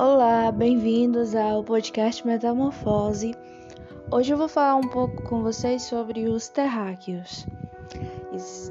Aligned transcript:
Olá, 0.00 0.52
bem-vindos 0.52 1.34
ao 1.34 1.64
podcast 1.64 2.24
Metamorfose. 2.24 3.34
Hoje 4.12 4.32
eu 4.32 4.38
vou 4.38 4.46
falar 4.46 4.76
um 4.76 4.88
pouco 4.88 5.24
com 5.24 5.42
vocês 5.42 5.82
sobre 5.82 6.28
os 6.28 6.48
terráqueos. 6.48 7.44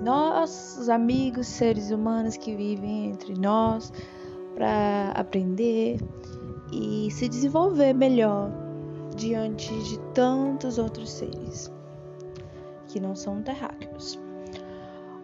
Nossos 0.01 0.87
amigos, 0.87 1.45
seres 1.47 1.91
humanos 1.91 2.37
que 2.37 2.55
vivem 2.55 3.07
entre 3.07 3.37
nós 3.37 3.91
para 4.55 5.11
aprender 5.15 5.99
e 6.71 7.11
se 7.11 7.27
desenvolver 7.27 7.91
melhor 7.91 8.49
diante 9.17 9.77
de 9.83 9.99
tantos 10.13 10.77
outros 10.77 11.11
seres 11.11 11.69
que 12.87 13.01
não 13.01 13.17
são 13.17 13.41
terráqueos. 13.41 14.17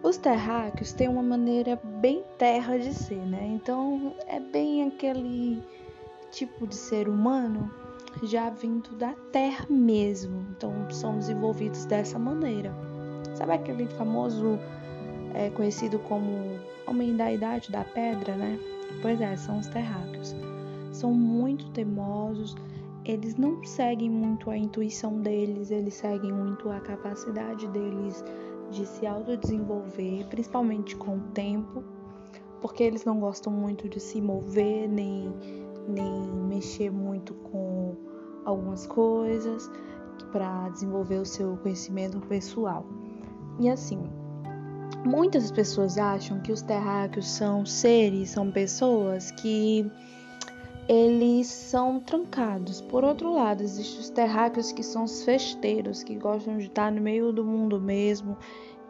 Os 0.02 0.18
terráqueos 0.18 0.92
têm 0.92 1.08
uma 1.08 1.22
maneira 1.22 1.80
bem 1.82 2.22
terra 2.36 2.78
de 2.78 2.92
ser, 2.92 3.24
né? 3.24 3.46
Então 3.54 4.14
é 4.26 4.38
bem 4.38 4.86
aquele 4.86 5.62
tipo 6.34 6.66
de 6.66 6.74
ser 6.74 7.08
humano 7.08 7.70
já 8.22 8.50
vindo 8.50 8.90
da 8.96 9.14
terra 9.32 9.66
mesmo. 9.70 10.46
Então 10.56 10.72
são 10.90 11.18
desenvolvidos 11.18 11.84
dessa 11.84 12.18
maneira. 12.18 12.74
Sabe 13.34 13.52
aquele 13.52 13.86
famoso 13.86 14.58
é, 15.32 15.50
conhecido 15.50 15.98
como 16.00 16.58
homem 16.86 17.16
da 17.16 17.32
idade 17.32 17.70
da 17.70 17.84
pedra, 17.84 18.34
né? 18.36 18.58
Pois 19.00 19.20
é, 19.20 19.36
são 19.36 19.58
os 19.58 19.66
terráqueos. 19.68 20.34
São 20.92 21.12
muito 21.12 21.68
teimosos, 21.70 22.54
eles 23.04 23.36
não 23.36 23.62
seguem 23.64 24.08
muito 24.08 24.48
a 24.50 24.56
intuição 24.56 25.20
deles, 25.20 25.70
eles 25.70 25.94
seguem 25.94 26.32
muito 26.32 26.70
a 26.70 26.78
capacidade 26.80 27.66
deles 27.68 28.24
de 28.70 28.86
se 28.86 29.06
autodesenvolver, 29.06 30.26
principalmente 30.28 30.96
com 30.96 31.16
o 31.16 31.20
tempo, 31.32 31.82
porque 32.60 32.82
eles 32.82 33.04
não 33.04 33.18
gostam 33.18 33.52
muito 33.52 33.88
de 33.88 33.98
se 34.00 34.20
mover, 34.20 34.88
nem, 34.88 35.34
nem 35.88 36.22
mexer 36.48 36.90
muito 36.90 37.34
com 37.34 37.94
algumas 38.44 38.86
coisas 38.86 39.70
para 40.32 40.68
desenvolver 40.70 41.18
o 41.18 41.26
seu 41.26 41.56
conhecimento 41.58 42.20
pessoal. 42.20 42.84
E 43.58 43.68
assim, 43.68 44.02
muitas 45.04 45.50
pessoas 45.50 45.98
acham 45.98 46.40
que 46.40 46.52
os 46.52 46.62
terráqueos 46.62 47.28
são 47.28 47.64
seres, 47.64 48.30
são 48.30 48.50
pessoas 48.50 49.30
que 49.30 49.90
eles 50.88 51.46
são 51.46 52.00
trancados. 52.00 52.80
Por 52.80 53.04
outro 53.04 53.32
lado, 53.32 53.62
existem 53.62 54.00
os 54.00 54.10
terráqueos 54.10 54.72
que 54.72 54.82
são 54.82 55.04
os 55.04 55.24
festeiros, 55.24 56.02
que 56.02 56.14
gostam 56.16 56.58
de 56.58 56.66
estar 56.66 56.92
no 56.92 57.00
meio 57.00 57.32
do 57.32 57.44
mundo 57.44 57.80
mesmo 57.80 58.36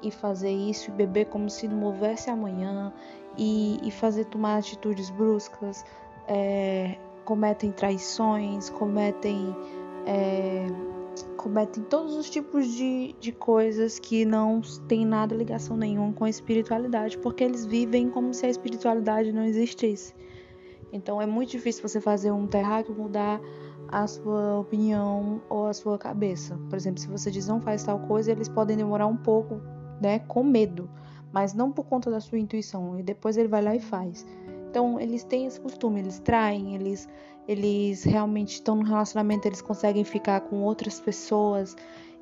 e 0.03 0.11
fazer 0.11 0.51
isso 0.51 0.91
e 0.91 0.95
beber 0.95 1.27
como 1.27 1.49
se 1.49 1.69
não 1.69 1.85
houvesse 1.85 2.31
amanhã 2.31 2.93
e, 3.39 3.79
e 3.83 3.91
fazer 3.91 4.25
tomar 4.27 4.59
atitudes 4.59 5.09
bruscas, 5.11 5.85
é, 6.29 6.97
cometem 7.25 7.73
traições, 7.73 8.71
cometem 8.71 9.55
é, 10.07 10.67
cometem 11.37 11.83
todos 11.85 12.17
os 12.17 12.31
tipos 12.31 12.67
de, 12.67 13.15
de 13.21 13.31
coisas 13.31 13.99
que 13.99 14.25
não 14.25 14.61
tem 14.89 15.05
nada 15.05 15.35
ligação 15.35 15.77
nenhuma 15.77 16.13
com 16.13 16.25
a 16.25 16.31
espiritualidade, 16.31 17.19
porque 17.19 17.45
eles 17.45 17.67
vivem 17.67 18.09
como 18.09 18.33
se 18.33 18.47
a 18.47 18.49
espiritualidade 18.49 19.33
não 19.33 19.45
existisse. 19.45 20.15
Então 20.93 21.21
é 21.21 21.27
muito 21.27 21.51
difícil 21.51 21.87
você 21.87 22.01
fazer 22.01 22.31
um 22.31 22.47
terráqueo 22.47 22.95
mudar 22.95 23.41
a 23.89 24.07
sua 24.07 24.59
opinião 24.59 25.43
ou 25.49 25.67
a 25.67 25.73
sua 25.73 25.99
cabeça. 25.99 26.59
Por 26.71 26.77
exemplo, 26.77 27.01
se 27.01 27.09
você 27.09 27.31
diz 27.31 27.47
não 27.47 27.61
faz 27.61 27.85
tal 27.85 27.99
coisa, 28.01 28.33
eles 28.33 28.49
podem 28.49 28.77
demorar 28.77 29.07
um 29.07 29.17
pouco, 29.17 29.61
né, 30.01 30.21
com 30.21 30.43
medo, 30.43 30.89
mas 31.33 31.53
não 31.53 31.71
por 31.71 31.85
conta 31.85 32.11
da 32.11 32.21
sua 32.21 32.39
intuição. 32.39 32.99
E 32.99 33.03
depois 33.03 33.37
ele 33.37 33.49
vai 33.49 33.63
lá 33.63 33.75
e 33.75 33.81
faz. 33.81 34.25
Então 34.75 34.99
eles 34.99 35.23
têm 35.23 35.47
esse 35.47 35.61
costume, 35.61 36.01
eles 36.01 36.19
traem, 36.19 36.75
eles 36.75 37.09
eles 37.47 38.03
realmente 38.03 38.55
estão 38.55 38.75
no 38.75 38.83
relacionamento, 38.83 39.47
eles 39.47 39.63
conseguem 39.63 40.03
ficar 40.03 40.41
com 40.41 40.63
outras 40.63 40.99
pessoas 40.99 41.77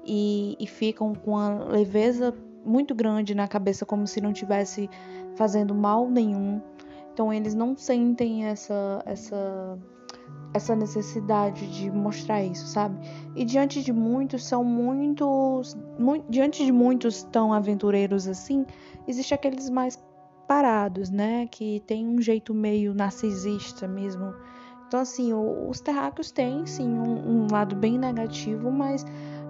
e, 0.05 0.55
e 0.61 0.67
ficam 0.67 1.15
com 1.15 1.31
uma 1.31 1.65
leveza 1.65 2.35
muito 2.63 2.95
grande 2.95 3.35
na 3.35 3.49
cabeça, 3.49 3.87
como 3.87 4.07
se 4.07 4.21
não 4.21 4.35
tivesse 4.35 4.91
fazendo 5.35 5.75
mal 5.75 6.11
nenhum. 6.11 6.61
Então 7.15 7.33
eles 7.33 7.55
não 7.55 7.75
sentem 7.75 8.45
essa 8.45 9.03
essa 9.07 9.79
essa 10.53 10.77
necessidade 10.77 11.67
de 11.69 11.91
mostrar 11.91 12.45
isso, 12.45 12.67
sabe? 12.67 12.99
E 13.35 13.47
diante 13.47 13.83
de 13.83 13.95
muitos 13.95 14.45
são 14.45 14.63
muitos, 14.63 15.75
mu 15.99 16.23
diante 16.29 16.67
de 16.67 16.71
muitos 16.71 17.23
tão 17.23 17.51
aventureiros 17.51 18.29
assim, 18.29 18.67
existe 19.09 19.33
aqueles 19.33 19.71
mais 19.71 19.97
parados, 20.47 21.11
né, 21.11 21.47
que 21.51 21.81
tem 21.87 22.07
um 22.07 22.21
jeito 22.21 22.55
meio 22.55 22.95
narcisista 22.95 23.87
mesmo. 23.87 24.35
Então 24.87 25.01
assim, 25.01 25.33
os 25.33 25.81
terráqueos 25.81 26.31
têm 26.31 26.67
sim 26.67 26.89
um, 26.89 27.45
um 27.45 27.47
lado 27.51 27.75
bem 27.75 27.99
negativo, 27.99 28.71
mas 28.71 29.05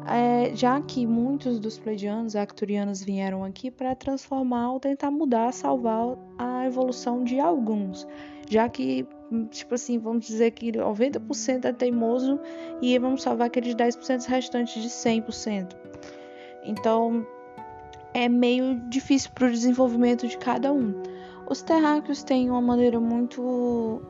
é, 0.06 0.54
já 0.54 0.80
que 0.80 1.06
muitos 1.06 1.60
dos 1.60 1.78
pleidianos, 1.78 2.34
acturianos 2.34 3.02
vieram 3.02 3.44
aqui 3.44 3.70
para 3.70 3.94
transformar 3.94 4.72
ou 4.72 4.80
tentar 4.80 5.10
mudar, 5.10 5.52
salvar 5.52 6.16
a 6.38 6.66
evolução 6.66 7.22
de 7.22 7.38
alguns, 7.38 8.06
já 8.48 8.68
que, 8.68 9.06
tipo 9.50 9.74
assim, 9.74 9.98
vamos 9.98 10.26
dizer 10.26 10.50
que 10.52 10.72
90% 10.72 11.64
é 11.66 11.72
teimoso 11.72 12.38
e 12.80 12.98
vamos 12.98 13.22
salvar 13.22 13.46
aqueles 13.46 13.74
10% 13.74 14.26
restantes 14.26 14.82
de 14.82 14.88
100%. 14.88 15.76
Então, 16.64 17.26
é 18.14 18.28
meio 18.28 18.80
difícil 18.88 19.30
para 19.34 19.46
o 19.46 19.50
desenvolvimento 19.50 20.26
de 20.26 20.36
cada 20.38 20.72
um. 20.72 20.94
Os 21.48 21.62
terráqueos 21.62 22.22
têm 22.22 22.50
uma 22.50 22.60
maneira 22.60 23.00
muito 23.00 24.00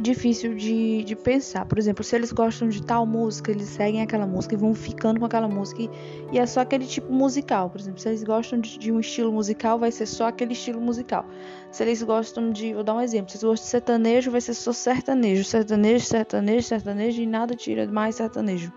difícil 0.00 0.54
de, 0.54 1.02
de 1.04 1.16
pensar. 1.16 1.64
Por 1.64 1.78
exemplo, 1.78 2.04
se 2.04 2.14
eles 2.14 2.32
gostam 2.32 2.68
de 2.68 2.82
tal 2.82 3.06
música, 3.06 3.50
eles 3.50 3.68
seguem 3.68 4.02
aquela 4.02 4.26
música 4.26 4.54
e 4.54 4.58
vão 4.58 4.74
ficando 4.74 5.18
com 5.20 5.26
aquela 5.26 5.48
música. 5.48 5.82
E, 5.82 5.90
e 6.32 6.38
é 6.38 6.46
só 6.46 6.60
aquele 6.60 6.86
tipo 6.86 7.12
musical. 7.12 7.70
Por 7.70 7.80
exemplo, 7.80 8.00
se 8.00 8.08
eles 8.08 8.22
gostam 8.22 8.60
de, 8.60 8.78
de, 8.78 8.92
um 8.92 9.00
estilo 9.00 9.32
musical, 9.32 9.78
vai 9.78 9.90
ser 9.90 10.06
só 10.06 10.28
aquele 10.28 10.52
estilo 10.52 10.80
musical. 10.80 11.24
Se 11.70 11.82
eles 11.82 12.02
gostam 12.02 12.50
de. 12.52 12.74
Vou 12.74 12.84
dar 12.84 12.94
um 12.94 13.00
exemplo. 13.00 13.30
Se 13.30 13.36
eles 13.36 13.44
gostam 13.44 13.64
de 13.64 13.70
sertanejo, 13.70 14.30
vai 14.30 14.40
ser 14.40 14.54
só 14.54 14.72
sertanejo. 14.72 15.44
Sertanejo, 15.44 16.04
sertanejo, 16.04 16.66
sertanejo 16.66 17.22
e 17.22 17.26
nada 17.26 17.54
tira 17.54 17.86
mais 17.86 18.16
sertanejo. 18.16 18.72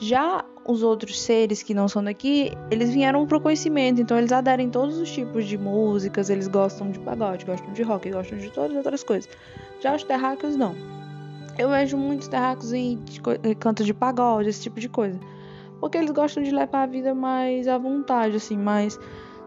Já 0.00 0.44
os 0.66 0.82
outros 0.82 1.20
seres 1.20 1.62
que 1.62 1.74
não 1.74 1.86
são 1.86 2.02
daqui, 2.02 2.52
eles 2.70 2.90
vieram 2.90 3.26
pro 3.26 3.40
conhecimento, 3.40 4.00
então 4.00 4.16
eles 4.16 4.32
aderem 4.32 4.70
todos 4.70 4.96
os 4.96 5.10
tipos 5.10 5.44
de 5.44 5.58
músicas, 5.58 6.30
eles 6.30 6.48
gostam 6.48 6.90
de 6.90 6.98
pagode, 7.00 7.44
gostam 7.44 7.70
de 7.72 7.82
rock, 7.82 8.10
gostam 8.10 8.38
de 8.38 8.50
todas 8.50 8.70
as 8.70 8.76
outras 8.78 9.02
coisas. 9.02 9.28
Já 9.80 9.94
os 9.94 10.02
terráqueos 10.02 10.56
não. 10.56 10.74
Eu 11.58 11.68
vejo 11.68 11.98
muitos 11.98 12.28
terráqueos 12.28 12.72
em 12.72 12.98
canto 13.58 13.84
de 13.84 13.92
pagode, 13.92 14.48
esse 14.48 14.62
tipo 14.62 14.80
de 14.80 14.88
coisa. 14.88 15.20
Porque 15.80 15.98
eles 15.98 16.10
gostam 16.10 16.42
de 16.42 16.50
levar 16.50 16.84
a 16.84 16.86
vida 16.86 17.14
mais 17.14 17.68
à 17.68 17.76
vontade, 17.76 18.36
assim, 18.36 18.56
mais 18.56 18.98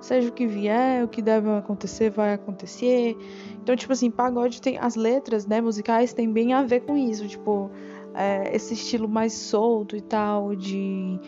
seja 0.01 0.29
o 0.29 0.31
que 0.31 0.45
vier, 0.45 1.03
o 1.03 1.07
que 1.07 1.21
deve 1.21 1.49
acontecer, 1.49 2.09
vai 2.09 2.33
acontecer. 2.33 3.17
Então, 3.61 3.75
tipo 3.75 3.93
assim, 3.93 4.11
pagode 4.11 4.61
tem 4.61 4.77
as 4.77 4.95
letras, 4.95 5.47
né, 5.47 5.61
musicais 5.61 6.13
tem 6.13 6.31
bem 6.31 6.53
a 6.53 6.61
ver 6.61 6.81
com 6.81 6.97
isso, 6.97 7.27
tipo, 7.27 7.71
é, 8.15 8.55
esse 8.55 8.73
estilo 8.73 9.07
mais 9.07 9.33
solto 9.33 9.95
e 9.95 10.01
tal, 10.01 10.55
de, 10.55 11.19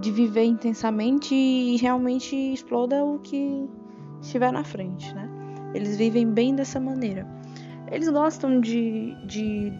de 0.00 0.10
viver 0.10 0.44
intensamente 0.44 1.34
e 1.34 1.76
realmente 1.76 2.34
exploda 2.34 3.04
o 3.04 3.18
que 3.18 3.68
estiver 4.20 4.52
na 4.52 4.64
frente, 4.64 5.14
né? 5.14 5.28
Eles 5.74 5.96
vivem 5.96 6.26
bem 6.26 6.54
dessa 6.54 6.78
maneira. 6.78 7.26
Eles 7.90 8.08
gostam 8.08 8.60
de, 8.60 9.14
de 9.26 9.72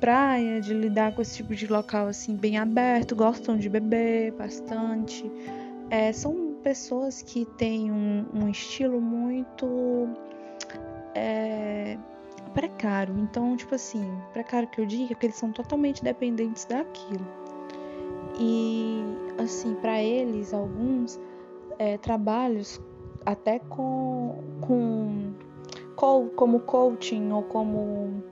praia, 0.00 0.60
de 0.60 0.72
lidar 0.74 1.14
com 1.14 1.22
esse 1.22 1.36
tipo 1.36 1.54
de 1.54 1.66
local 1.66 2.06
assim 2.06 2.36
bem 2.36 2.56
aberto, 2.58 3.14
gostam 3.16 3.56
de 3.56 3.68
beber 3.68 4.32
bastante. 4.32 5.30
É, 5.90 6.12
são 6.12 6.56
pessoas 6.62 7.22
que 7.22 7.44
têm 7.56 7.90
um, 7.90 8.26
um 8.34 8.48
estilo 8.48 9.00
muito 9.00 10.08
é, 11.14 11.96
precário. 12.48 13.16
Então, 13.18 13.56
tipo 13.56 13.74
assim, 13.74 14.10
precário 14.32 14.68
que 14.68 14.80
eu 14.80 14.86
digo 14.86 15.12
é 15.12 15.14
que 15.14 15.26
eles 15.26 15.36
são 15.36 15.52
totalmente 15.52 16.02
dependentes 16.02 16.64
daquilo. 16.64 17.26
E, 18.38 19.02
assim, 19.38 19.74
para 19.74 20.02
eles, 20.02 20.54
alguns 20.54 21.20
é, 21.78 21.98
trabalhos 21.98 22.80
até 23.24 23.58
com, 23.58 24.42
com, 24.60 25.32
como 26.36 26.60
coaching 26.60 27.30
ou 27.32 27.42
como 27.42 28.22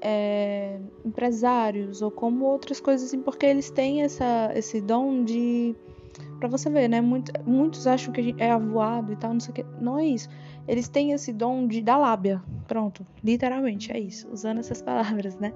é, 0.00 0.78
empresários 1.04 2.02
ou 2.02 2.10
como 2.10 2.44
outras 2.46 2.80
coisas 2.80 3.08
assim, 3.08 3.20
porque 3.20 3.46
eles 3.46 3.70
têm 3.70 4.02
essa, 4.02 4.52
esse 4.54 4.80
dom 4.80 5.24
de 5.24 5.74
para 6.38 6.48
você 6.48 6.68
ver, 6.68 6.88
né? 6.88 7.00
Muito, 7.00 7.32
muitos 7.46 7.86
acham 7.86 8.12
que 8.12 8.34
é 8.38 8.50
avoado 8.50 9.12
e 9.12 9.16
tal, 9.16 9.32
não 9.32 9.40
sei 9.40 9.50
o 9.50 9.54
que. 9.54 9.64
Não 9.80 9.98
é 9.98 10.04
isso. 10.04 10.28
Eles 10.66 10.88
têm 10.88 11.12
esse 11.12 11.32
dom 11.32 11.66
de 11.66 11.80
da 11.80 11.96
lábia. 11.96 12.42
Pronto, 12.66 13.06
literalmente 13.22 13.92
é 13.92 13.98
isso, 13.98 14.28
usando 14.32 14.58
essas 14.58 14.80
palavras, 14.82 15.36
né? 15.36 15.52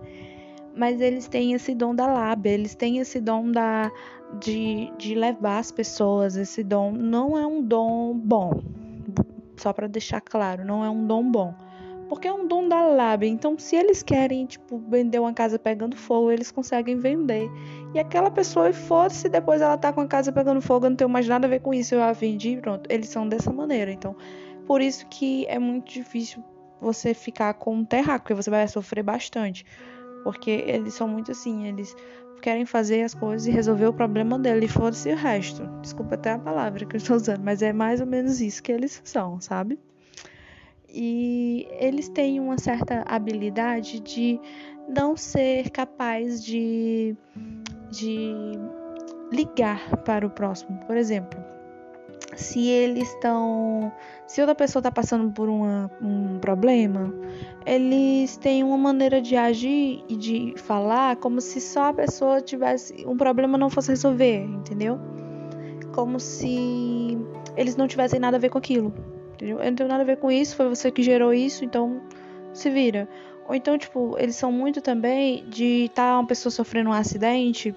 Mas 0.76 1.00
eles 1.00 1.26
têm 1.26 1.54
esse 1.54 1.74
dom 1.74 1.94
da 1.94 2.06
lábia, 2.06 2.50
eles 2.50 2.74
têm 2.74 2.98
esse 2.98 3.20
dom 3.20 3.50
da 3.50 3.90
de, 4.40 4.92
de 4.98 5.14
levar 5.14 5.58
as 5.58 5.70
pessoas, 5.70 6.36
esse 6.36 6.62
dom 6.62 6.92
não 6.92 7.38
é 7.38 7.46
um 7.46 7.62
dom 7.62 8.14
bom. 8.14 8.62
Só 9.56 9.72
para 9.72 9.86
deixar 9.86 10.20
claro, 10.20 10.64
não 10.64 10.84
é 10.84 10.90
um 10.90 11.06
dom 11.06 11.30
bom. 11.30 11.54
Porque 12.08 12.28
é 12.28 12.32
um 12.32 12.46
dom 12.46 12.68
da 12.68 12.82
lábia. 12.82 13.26
Então, 13.26 13.58
se 13.58 13.74
eles 13.74 14.02
querem, 14.02 14.46
tipo, 14.46 14.78
vender 14.78 15.18
uma 15.18 15.32
casa 15.32 15.58
pegando 15.58 15.96
fogo, 15.96 16.30
eles 16.30 16.52
conseguem 16.52 16.96
vender. 16.96 17.50
E 17.96 17.98
aquela 17.98 18.30
pessoa, 18.30 18.70
foda-se, 18.74 19.26
depois 19.26 19.62
ela 19.62 19.78
tá 19.78 19.90
com 19.90 20.02
a 20.02 20.06
casa 20.06 20.30
pegando 20.30 20.60
fogo, 20.60 20.84
eu 20.84 20.90
não 20.90 20.96
tenho 20.98 21.08
mais 21.08 21.26
nada 21.26 21.46
a 21.46 21.48
ver 21.48 21.60
com 21.60 21.72
isso, 21.72 21.94
eu 21.94 22.02
a 22.02 22.12
vendi, 22.12 22.58
pronto. 22.58 22.86
Eles 22.92 23.08
são 23.08 23.26
dessa 23.26 23.50
maneira. 23.50 23.90
Então, 23.90 24.14
por 24.66 24.82
isso 24.82 25.06
que 25.06 25.46
é 25.46 25.58
muito 25.58 25.90
difícil 25.90 26.44
você 26.78 27.14
ficar 27.14 27.54
com 27.54 27.74
um 27.74 27.86
terraco, 27.86 28.24
porque 28.24 28.34
você 28.34 28.50
vai 28.50 28.68
sofrer 28.68 29.02
bastante. 29.02 29.64
Porque 30.22 30.50
eles 30.66 30.92
são 30.92 31.08
muito 31.08 31.32
assim, 31.32 31.68
eles 31.68 31.96
querem 32.42 32.66
fazer 32.66 33.02
as 33.02 33.14
coisas 33.14 33.46
e 33.46 33.50
resolver 33.50 33.86
o 33.86 33.94
problema 33.94 34.38
dele 34.38 34.66
e 34.66 34.68
foda-se 34.68 35.10
o 35.10 35.16
resto. 35.16 35.66
Desculpa 35.80 36.16
até 36.16 36.32
a 36.32 36.38
palavra 36.38 36.84
que 36.84 36.96
eu 36.96 36.98
estou 36.98 37.16
usando, 37.16 37.42
mas 37.42 37.62
é 37.62 37.72
mais 37.72 38.02
ou 38.02 38.06
menos 38.06 38.42
isso 38.42 38.62
que 38.62 38.72
eles 38.72 39.00
são, 39.04 39.40
sabe? 39.40 39.78
E 40.86 41.66
eles 41.80 42.10
têm 42.10 42.40
uma 42.40 42.58
certa 42.58 43.02
habilidade 43.06 44.00
de 44.00 44.38
não 44.88 45.16
ser 45.16 45.70
capaz 45.70 46.44
de, 46.44 47.16
de 47.90 48.34
ligar 49.32 49.96
para 50.04 50.26
o 50.26 50.30
próximo. 50.30 50.78
Por 50.86 50.96
exemplo, 50.96 51.38
se 52.34 52.68
eles 52.68 53.08
estão. 53.10 53.92
Se 54.26 54.40
outra 54.40 54.54
pessoa 54.54 54.80
está 54.80 54.90
passando 54.90 55.32
por 55.32 55.48
uma, 55.48 55.90
um 56.00 56.38
problema, 56.38 57.12
eles 57.64 58.36
têm 58.36 58.62
uma 58.64 58.76
maneira 58.76 59.20
de 59.20 59.36
agir 59.36 60.04
e 60.08 60.16
de 60.16 60.54
falar 60.56 61.16
como 61.16 61.40
se 61.40 61.60
só 61.60 61.86
a 61.86 61.94
pessoa 61.94 62.40
tivesse. 62.40 63.04
um 63.06 63.16
problema 63.16 63.56
não 63.56 63.70
fosse 63.70 63.90
resolver, 63.90 64.42
entendeu? 64.42 64.98
Como 65.94 66.20
se 66.20 67.18
eles 67.56 67.76
não 67.76 67.86
tivessem 67.86 68.20
nada 68.20 68.36
a 68.36 68.40
ver 68.40 68.50
com 68.50 68.58
aquilo. 68.58 68.92
Entendeu? 69.34 69.58
Eu 69.58 69.66
não 69.66 69.74
tenho 69.74 69.88
nada 69.88 70.02
a 70.02 70.06
ver 70.06 70.16
com 70.16 70.30
isso, 70.30 70.56
foi 70.56 70.68
você 70.68 70.90
que 70.90 71.02
gerou 71.02 71.32
isso, 71.32 71.64
então 71.64 72.00
se 72.52 72.70
vira. 72.70 73.08
Ou 73.48 73.54
então, 73.54 73.78
tipo, 73.78 74.16
eles 74.18 74.36
são 74.36 74.50
muito 74.50 74.80
também 74.80 75.44
de 75.48 75.84
estar 75.84 76.10
tá 76.10 76.18
uma 76.18 76.26
pessoa 76.26 76.50
sofrendo 76.50 76.90
um 76.90 76.92
acidente 76.92 77.74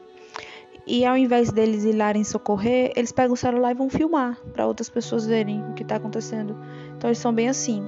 e 0.90 1.06
ao 1.06 1.16
invés 1.16 1.52
deles 1.52 1.84
irem 1.84 2.24
socorrer, 2.24 2.92
eles 2.96 3.12
pegam 3.12 3.34
o 3.34 3.38
celular 3.38 3.70
e 3.72 3.76
vão 3.76 3.92
filmar 3.92 4.40
para 4.52 4.66
outras 4.66 4.90
pessoas 4.90 5.28
verem 5.28 5.62
o 5.70 5.74
que 5.74 5.84
está 5.84 5.98
acontecendo. 5.98 6.58
Então 6.98 7.08
eles 7.08 7.20
são 7.20 7.32
bem 7.32 7.48
assim. 7.48 7.84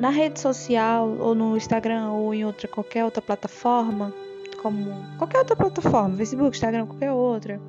Na 0.00 0.08
rede 0.08 0.40
social, 0.40 1.10
ou 1.20 1.34
no 1.34 1.56
Instagram, 1.58 2.10
ou 2.10 2.32
em 2.32 2.44
outra 2.44 2.66
qualquer 2.66 3.04
outra 3.04 3.20
plataforma, 3.20 4.14
como 4.62 4.94
qualquer 5.18 5.40
outra 5.40 5.54
plataforma, 5.54 6.16
Facebook, 6.16 6.56
Instagram, 6.56 6.86
qualquer 6.86 7.12
outra, 7.12 7.60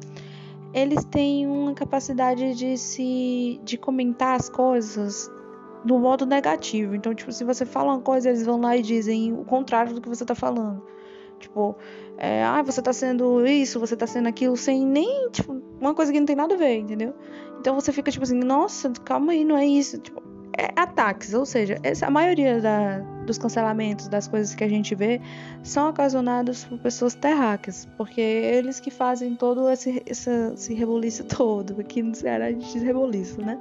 eles 0.73 1.03
têm 1.03 1.45
uma 1.45 1.73
capacidade 1.73 2.55
de 2.55 2.77
se 2.77 3.59
de 3.65 3.77
comentar 3.77 4.37
as 4.39 4.47
coisas 4.47 5.29
do 5.83 5.97
modo 5.99 6.25
negativo. 6.25 6.95
Então, 6.95 7.13
tipo, 7.13 7.31
se 7.31 7.43
você 7.43 7.65
fala 7.65 7.93
uma 7.93 8.01
coisa, 8.01 8.29
eles 8.29 8.45
vão 8.45 8.59
lá 8.59 8.75
e 8.75 8.81
dizem 8.81 9.33
o 9.33 9.43
contrário 9.43 9.93
do 9.93 10.01
que 10.01 10.09
você 10.09 10.23
está 10.23 10.35
falando. 10.35 10.81
Tipo, 11.39 11.75
é, 12.17 12.43
ah, 12.43 12.61
você 12.61 12.81
tá 12.81 12.93
sendo 12.93 13.45
isso, 13.45 13.79
você 13.79 13.95
tá 13.95 14.07
sendo 14.07 14.27
aquilo, 14.27 14.55
sem 14.55 14.85
nem, 14.85 15.29
tipo, 15.29 15.61
uma 15.79 15.93
coisa 15.93 16.11
que 16.11 16.19
não 16.19 16.25
tem 16.25 16.35
nada 16.35 16.55
a 16.55 16.57
ver, 16.57 16.77
entendeu? 16.77 17.13
Então 17.59 17.75
você 17.75 17.91
fica 17.91 18.11
tipo 18.11 18.23
assim, 18.23 18.39
nossa, 18.39 18.89
calma 19.03 19.33
aí, 19.33 19.43
não 19.43 19.57
é 19.57 19.65
isso. 19.65 19.97
Tipo, 19.97 20.23
é 20.57 20.69
ataques, 20.79 21.33
ou 21.33 21.45
seja, 21.45 21.79
essa, 21.81 22.05
a 22.05 22.11
maioria 22.11 22.61
da, 22.61 22.99
dos 23.25 23.37
cancelamentos, 23.37 24.07
das 24.07 24.27
coisas 24.27 24.53
que 24.53 24.63
a 24.63 24.69
gente 24.69 24.93
vê, 24.93 25.19
são 25.63 25.89
ocasionados 25.89 26.63
por 26.65 26.77
pessoas 26.77 27.15
terráqueas, 27.15 27.87
porque 27.97 28.21
eles 28.21 28.79
que 28.79 28.91
fazem 28.91 29.35
todo 29.35 29.67
esse, 29.69 30.03
esse, 30.05 30.29
esse 30.53 30.73
reboliço 30.73 31.23
todo. 31.27 31.79
Aqui 31.81 32.03
no 32.03 32.13
Ceará 32.13 32.45
a 32.45 32.51
gente 32.51 32.71
diz 32.71 32.83
reboliço, 32.83 33.41
né? 33.41 33.57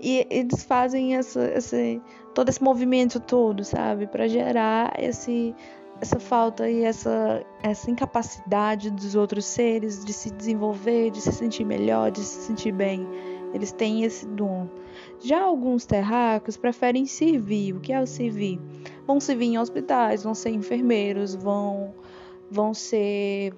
E 0.00 0.26
eles 0.30 0.62
fazem 0.64 1.16
essa, 1.16 1.44
esse, 1.56 2.00
todo 2.34 2.48
esse 2.48 2.62
movimento 2.62 3.18
todo, 3.18 3.64
sabe? 3.64 4.06
para 4.06 4.28
gerar 4.28 4.92
esse 4.98 5.54
essa 6.00 6.20
falta 6.20 6.68
e 6.68 6.82
essa, 6.82 7.44
essa 7.62 7.90
incapacidade 7.90 8.90
dos 8.90 9.14
outros 9.14 9.46
seres 9.46 10.04
de 10.04 10.12
se 10.12 10.30
desenvolver, 10.30 11.10
de 11.10 11.20
se 11.20 11.32
sentir 11.32 11.64
melhor, 11.64 12.10
de 12.10 12.20
se 12.20 12.42
sentir 12.42 12.72
bem. 12.72 13.06
Eles 13.54 13.72
têm 13.72 14.04
esse 14.04 14.26
dom. 14.26 14.68
Já 15.20 15.42
alguns 15.42 15.86
terráqueos 15.86 16.56
preferem 16.56 17.06
servir. 17.06 17.74
O 17.74 17.80
que 17.80 17.92
é 17.92 18.00
o 18.00 18.06
servir? 18.06 18.60
Vão 19.06 19.20
servir 19.20 19.46
em 19.46 19.58
hospitais, 19.58 20.22
vão 20.22 20.34
ser 20.34 20.50
enfermeiros, 20.50 21.34
vão, 21.34 21.94
vão 22.50 22.74
ser 22.74 23.54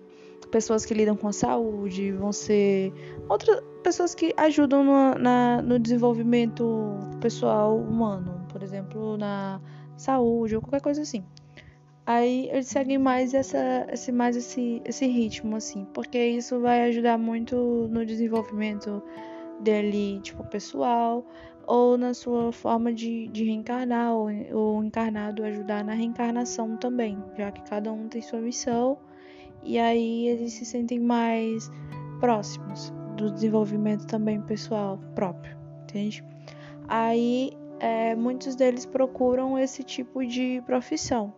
pessoas 0.51 0.87
que 0.87 0.95
lidam 0.95 1.17
com 1.17 1.29
a 1.29 1.33
saúde, 1.33 2.13
vão 2.13 2.33
ser 2.33 2.93
outras 3.29 3.61
pessoas 3.89 4.15
que 4.15 4.35
ajudam 4.37 4.85
no, 4.85 5.15
na, 5.15 5.63
no 5.63 5.79
desenvolvimento 5.79 6.95
pessoal 7.23 7.75
humano, 7.75 8.47
por 8.51 8.63
exemplo, 8.63 9.17
na 9.17 9.63
saúde 9.97 10.57
ou 10.57 10.61
qualquer 10.61 10.83
coisa 10.83 11.01
assim. 11.01 11.25
Aí 12.05 12.51
eles 12.51 12.67
seguem 12.67 12.99
mais 12.99 13.33
essa, 13.33 13.87
esse, 13.91 14.13
mais 14.13 14.37
esse, 14.37 14.83
esse 14.85 15.07
ritmo, 15.07 15.57
assim, 15.57 15.87
porque 15.95 16.23
isso 16.23 16.61
vai 16.61 16.83
ajudar 16.91 17.17
muito 17.17 17.89
no 17.91 18.05
desenvolvimento 18.05 19.03
dele, 19.59 20.21
tipo, 20.21 20.45
pessoal, 20.45 21.25
ou 21.67 21.97
na 21.97 22.13
sua 22.13 22.53
forma 22.53 22.93
de, 22.93 23.29
de 23.29 23.45
reencarnar, 23.45 24.13
ou, 24.13 24.29
ou 24.53 24.85
encarnado 24.85 25.43
ajudar 25.45 25.83
na 25.83 25.95
reencarnação 25.95 26.77
também, 26.77 27.17
já 27.39 27.51
que 27.51 27.63
cada 27.63 27.91
um 27.91 28.07
tem 28.07 28.21
sua 28.21 28.39
missão, 28.39 28.99
e 29.63 29.79
aí 29.79 30.29
eles 30.29 30.53
se 30.53 30.67
sentem 30.67 31.01
mais 31.01 31.71
próximos 32.21 32.93
do 33.19 33.31
desenvolvimento 33.31 34.07
também 34.07 34.41
pessoal 34.41 34.99
próprio, 35.15 35.57
entende? 35.83 36.25
Aí 36.87 37.53
é, 37.81 38.15
muitos 38.15 38.57
deles 38.57 38.87
procuram 38.87 39.59
esse 39.59 39.83
tipo 39.83 40.25
de 40.25 40.63
profissão 40.65 41.35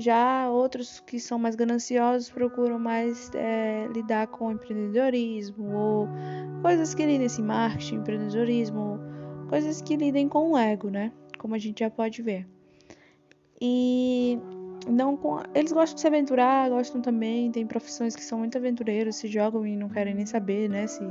já 0.00 0.48
outros 0.48 1.00
que 1.00 1.20
são 1.20 1.38
mais 1.38 1.54
gananciosos 1.54 2.30
procuram 2.30 2.78
mais 2.78 3.30
é, 3.34 3.86
lidar 3.92 4.28
com 4.28 4.50
empreendedorismo 4.50 5.76
ou 5.76 6.08
coisas 6.62 6.94
que 6.94 7.04
lidem 7.04 7.26
assim, 7.26 7.42
marketing, 7.42 7.96
empreendedorismo, 7.96 8.98
coisas 9.48 9.82
que 9.82 9.96
lidem 9.96 10.26
com 10.26 10.52
o 10.52 10.56
ego, 10.58 10.88
né? 10.88 11.12
Como 11.38 11.54
a 11.54 11.58
gente 11.58 11.80
já 11.80 11.90
pode 11.90 12.22
ver. 12.22 12.46
E 13.60 14.38
não 14.88 15.16
com, 15.16 15.40
eles 15.54 15.72
gostam 15.72 15.94
de 15.94 16.00
se 16.00 16.06
aventurar, 16.06 16.70
gostam 16.70 17.00
também, 17.00 17.50
tem 17.50 17.66
profissões 17.66 18.16
que 18.16 18.22
são 18.22 18.38
muito 18.38 18.56
aventureiros, 18.56 19.16
se 19.16 19.28
jogam 19.28 19.66
e 19.66 19.76
não 19.76 19.88
querem 19.88 20.14
nem 20.14 20.26
saber, 20.26 20.68
né? 20.68 20.86
Se 20.86 21.04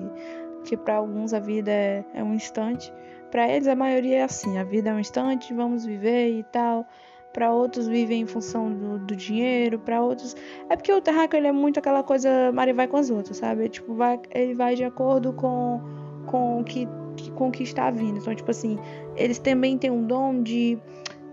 que 0.66 0.75
para 0.75 0.95
alguns 0.95 1.33
a 1.33 1.39
vida 1.39 1.71
é, 1.71 2.04
é 2.13 2.24
um 2.24 2.33
instante, 2.33 2.92
para 3.31 3.48
eles 3.48 3.68
a 3.68 3.75
maioria 3.75 4.18
é 4.18 4.24
assim, 4.24 4.57
a 4.57 4.63
vida 4.63 4.89
é 4.89 4.94
um 4.94 5.00
instante, 5.00 5.54
vamos 5.54 5.85
viver 5.85 6.38
e 6.38 6.44
tal 6.44 6.85
para 7.33 7.54
outros 7.54 7.88
vivem 7.88 8.21
em 8.21 8.26
função 8.26 8.71
do, 8.71 8.99
do 8.99 9.16
dinheiro, 9.16 9.80
para 9.80 10.02
outros. 10.02 10.35
É 10.69 10.76
porque 10.76 10.92
o 10.92 11.02
terráqueo 11.02 11.38
ele 11.38 11.47
é 11.47 11.52
muito 11.52 11.80
aquela 11.80 12.04
coisa 12.04 12.52
Mari 12.52 12.73
vai 12.73 12.88
com 12.88 12.97
as 12.97 13.09
outras, 13.09 13.38
sabe? 13.38 13.69
Tipo, 13.69 13.94
vai, 13.94 14.19
ele 14.31 14.56
vai 14.56 14.76
de 14.76 14.83
acordo 14.83 15.33
com, 15.33 15.81
com 16.26 16.59
o 16.59 16.64
que, 16.64 16.88
com 17.35 17.49
o 17.49 17.52
que 17.52 17.64
está 17.64 17.92
vindo. 17.92 18.18
Então, 18.18 18.33
tipo 18.33 18.49
assim, 18.49 18.78
eles 19.16 19.40
também 19.40 19.78
têm 19.78 19.92
um 19.92 20.06
dom 20.06 20.42
de 20.42 20.78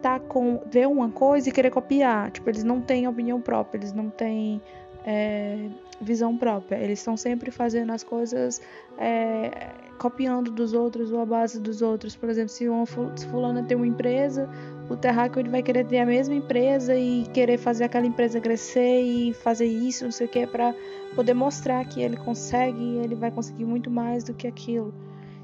tá 0.07 0.21
com 0.21 0.63
ver 0.71 0.87
uma 0.87 1.11
coisa 1.11 1.49
e 1.49 1.53
querer 1.53 1.71
copiar. 1.71 2.31
Tipo, 2.31 2.49
eles 2.49 2.63
não 2.63 2.81
têm 2.81 3.09
opinião 3.09 3.41
própria, 3.41 3.79
eles 3.79 3.93
não 3.93 4.09
têm 4.09 4.63
é, 5.05 5.69
visão 6.01 6.37
própria. 6.37 6.77
Eles 6.77 7.01
estão 7.01 7.17
sempre 7.17 7.51
fazendo 7.51 7.91
as 7.91 8.05
coisas 8.05 8.63
é, 8.99 9.51
copiando 9.99 10.53
dos 10.53 10.73
outros 10.73 11.11
ou 11.11 11.21
a 11.21 11.27
base 11.27 11.59
dos 11.61 11.83
outros. 11.83 12.15
Por 12.15 12.29
exemplo, 12.29 12.51
se 12.51 12.69
uma 12.69 12.87
se 13.17 13.27
fulana 13.27 13.65
tem 13.65 13.77
uma 13.77 13.87
empresa, 13.87 14.49
o 14.89 14.97
terráqueo 14.97 15.41
ele 15.41 15.49
vai 15.49 15.61
querer 15.61 15.85
ter 15.85 15.99
a 15.99 16.07
mesma 16.07 16.37
empresa 16.37 16.95
e 16.95 17.25
querer 17.35 17.59
fazer 17.59 17.83
aquela 17.83 18.07
empresa 18.07 18.41
crescer 18.41 19.03
e 19.03 19.35
fazer 19.35 19.67
isso, 19.67 20.05
não 20.05 20.13
sei 20.13 20.29
o 20.29 20.31
que, 20.31 20.47
para 20.47 20.73
poder 21.17 21.35
mostrar 21.35 21.85
que 21.85 22.01
ele 22.01 22.17
consegue 22.17 22.99
ele 22.99 23.17
vai 23.17 23.33
conseguir 23.33 23.65
muito 23.65 23.91
mais 23.91 24.23
do 24.23 24.33
que 24.33 24.47
aquilo. 24.47 24.95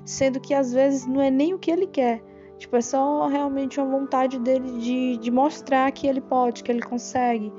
Sendo 0.04 0.38
que 0.38 0.54
às 0.54 0.73
vezes 0.73 1.04
não 1.04 1.21
é 1.21 1.33
nem 1.33 1.52
o 1.52 1.59
que 1.59 1.71
ele 1.71 1.88
quer. 1.88 2.23
Tipo, 2.62 2.76
é 2.76 2.81
só 2.81 3.26
realmente 3.26 3.81
uma 3.81 3.99
vontade 3.99 4.38
dele 4.38 4.78
de, 4.78 5.16
de 5.16 5.31
mostrar 5.33 5.90
que 5.90 6.07
ele 6.07 6.21
pode, 6.21 6.62
que 6.62 6.71
ele 6.71 6.81
consegue. 6.81 7.52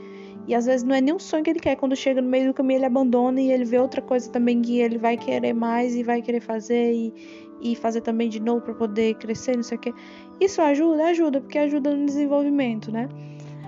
E 0.47 0.55
às 0.55 0.65
vezes 0.65 0.83
não 0.83 0.95
é 0.95 1.01
nem 1.01 1.13
um 1.13 1.19
sonho 1.19 1.43
que 1.43 1.49
ele 1.49 1.59
quer. 1.59 1.75
Quando 1.75 1.93
chega 1.93 2.21
no 2.21 2.29
meio 2.29 2.47
do 2.47 2.53
caminho, 2.53 2.77
ele 2.77 2.85
abandona 2.85 3.41
e 3.41 3.51
ele 3.51 3.65
vê 3.65 3.77
outra 3.77 4.01
coisa 4.01 4.31
também 4.31 4.61
que 4.61 4.79
ele 4.79 4.97
vai 4.97 5.17
querer 5.17 5.51
mais 5.51 5.93
e 5.93 6.03
vai 6.03 6.21
querer 6.21 6.39
fazer 6.39 6.93
e, 6.93 7.13
e 7.61 7.75
fazer 7.75 7.99
também 7.99 8.29
de 8.29 8.39
novo 8.39 8.61
para 8.61 8.73
poder 8.75 9.15
crescer, 9.15 9.57
não 9.57 9.63
sei 9.63 9.77
o 9.77 9.81
que. 9.81 9.93
Isso 10.39 10.61
ajuda? 10.61 11.07
Ajuda, 11.07 11.41
porque 11.41 11.57
ajuda 11.57 11.93
no 11.93 12.05
desenvolvimento, 12.05 12.89
né? 12.89 13.09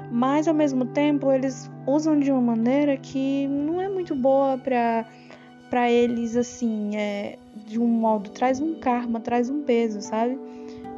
Mas 0.10 0.48
ao 0.48 0.54
mesmo 0.54 0.86
tempo 0.86 1.30
eles 1.34 1.70
usam 1.86 2.18
de 2.18 2.32
uma 2.32 2.39
maneira 2.56 2.96
que 2.96 3.46
não 3.48 3.82
é 3.82 3.89
muito 3.89 4.15
boa 4.15 4.58
para 4.58 5.06
para 5.70 5.92
eles 5.92 6.38
assim, 6.38 6.96
é, 6.96 7.38
de 7.68 7.77
um 7.77 7.88
modo 7.88 8.30
traz 8.30 8.62
um 8.62 8.75
karma, 8.75 9.20
traz 9.20 9.50
um 9.50 9.63
peso, 9.63 10.00
sabe? 10.00 10.39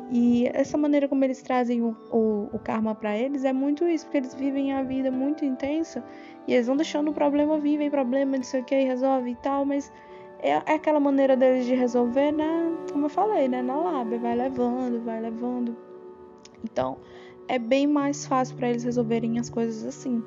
E 0.10 0.48
essa 0.54 0.78
maneira 0.78 1.08
como 1.08 1.24
eles 1.24 1.42
trazem 1.42 1.82
o, 1.82 1.96
o, 2.12 2.50
o 2.54 2.60
karma 2.60 2.96
para 2.96 3.18
eles 3.18 3.44
é 3.44 3.52
muito 3.52 3.86
isso, 3.86 4.06
porque 4.06 4.18
eles 4.18 4.34
vivem 4.34 4.72
a 4.72 4.82
vida 4.82 5.12
muito 5.12 5.44
intensa 5.44 6.04
e 6.48 6.54
eles 6.54 6.68
vão 6.68 6.78
deixando 6.78 7.12
o 7.12 7.14
problema, 7.14 7.60
vivem 7.60 7.90
problema, 7.90 8.38
não 8.38 8.44
sei 8.44 8.62
o 8.62 8.64
que, 8.64 8.76
resolve 8.84 9.32
e 9.32 9.36
tal, 9.36 9.66
mas 9.66 9.92
é, 10.40 10.52
é 10.52 10.74
aquela 10.76 11.00
maneira 11.00 11.36
deles 11.36 11.66
de 11.66 11.76
resolver, 11.76 12.32
né? 12.32 12.78
Como 12.92 13.06
eu 13.06 13.10
falei, 13.10 13.50
né? 13.50 13.62
Na 13.62 13.76
lábia, 13.76 14.18
vai 14.18 14.36
levando, 14.36 15.04
vai 15.04 15.20
levando. 15.20 15.76
Então, 16.64 16.98
é 17.48 17.60
bem 17.60 17.86
mais 17.86 18.26
fácil 18.26 18.56
para 18.56 18.70
eles 18.70 18.84
resolverem 18.84 19.40
as 19.40 19.50
coisas 19.50 19.86
assim, 19.86 20.24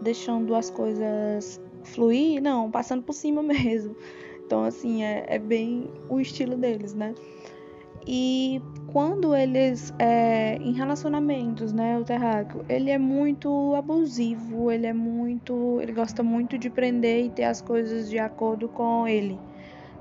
deixando 0.00 0.54
as 0.54 0.68
coisas 0.68 1.60
fluir, 1.84 2.42
não, 2.42 2.70
passando 2.70 3.02
por 3.02 3.12
cima 3.12 3.42
mesmo. 3.42 3.94
Então, 4.44 4.64
assim, 4.64 5.04
é, 5.04 5.24
é 5.28 5.38
bem 5.38 5.90
o 6.08 6.20
estilo 6.20 6.56
deles, 6.56 6.94
né? 6.94 7.14
E 8.06 8.62
quando 8.92 9.34
eles, 9.34 9.92
é, 9.98 10.56
em 10.56 10.72
relacionamentos, 10.72 11.72
né, 11.72 11.98
o 11.98 12.04
terráqueo, 12.04 12.64
ele 12.68 12.90
é 12.90 12.98
muito 12.98 13.74
abusivo, 13.74 14.70
ele 14.70 14.86
é 14.86 14.92
muito, 14.92 15.80
ele 15.82 15.92
gosta 15.92 16.22
muito 16.22 16.56
de 16.56 16.70
prender 16.70 17.24
e 17.24 17.30
ter 17.30 17.44
as 17.44 17.60
coisas 17.60 18.08
de 18.08 18.18
acordo 18.18 18.68
com 18.68 19.08
ele. 19.08 19.38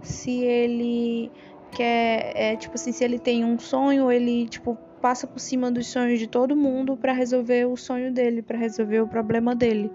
Se 0.04 0.44
ele 0.44 1.32
quer, 1.72 2.32
é, 2.36 2.56
tipo 2.56 2.76
assim, 2.76 2.92
se 2.92 3.04
ele 3.04 3.18
tem 3.18 3.44
um 3.44 3.58
sonho, 3.58 4.12
ele, 4.12 4.48
tipo, 4.48 4.78
passa 5.02 5.26
por 5.26 5.40
cima 5.40 5.72
dos 5.72 5.88
sonhos 5.88 6.20
de 6.20 6.28
todo 6.28 6.56
mundo 6.56 6.96
para 6.96 7.12
resolver 7.12 7.66
o 7.66 7.76
sonho 7.76 8.14
dele, 8.14 8.42
para 8.42 8.58
resolver 8.58 9.02
o 9.02 9.08
problema 9.08 9.56
dele. 9.56 9.92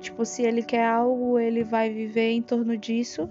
Tipo, 0.00 0.24
se 0.24 0.42
ele 0.42 0.62
quer 0.62 0.86
algo, 0.86 1.38
ele 1.38 1.64
vai 1.64 1.90
viver 1.90 2.32
em 2.32 2.42
torno 2.42 2.76
disso. 2.76 3.28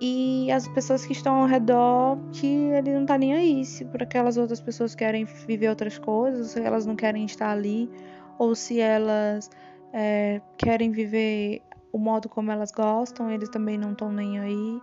E 0.00 0.50
as 0.50 0.66
pessoas 0.68 1.04
que 1.04 1.12
estão 1.12 1.42
ao 1.42 1.46
redor, 1.46 2.18
que 2.32 2.46
ele 2.46 2.94
não 2.94 3.04
tá 3.04 3.18
nem 3.18 3.34
aí. 3.34 3.64
Se 3.64 3.84
por 3.84 4.02
aquelas 4.02 4.38
outras 4.38 4.60
pessoas 4.60 4.94
querem 4.94 5.24
viver 5.24 5.68
outras 5.68 5.98
coisas, 5.98 6.48
se 6.48 6.60
elas 6.60 6.86
não 6.86 6.96
querem 6.96 7.24
estar 7.26 7.50
ali, 7.50 7.90
ou 8.38 8.54
se 8.54 8.80
elas 8.80 9.50
é, 9.92 10.40
querem 10.56 10.90
viver 10.90 11.62
o 11.92 11.98
modo 11.98 12.28
como 12.28 12.50
elas 12.50 12.72
gostam, 12.72 13.30
eles 13.30 13.50
também 13.50 13.76
não 13.76 13.92
estão 13.92 14.10
nem 14.10 14.38
aí. 14.38 14.80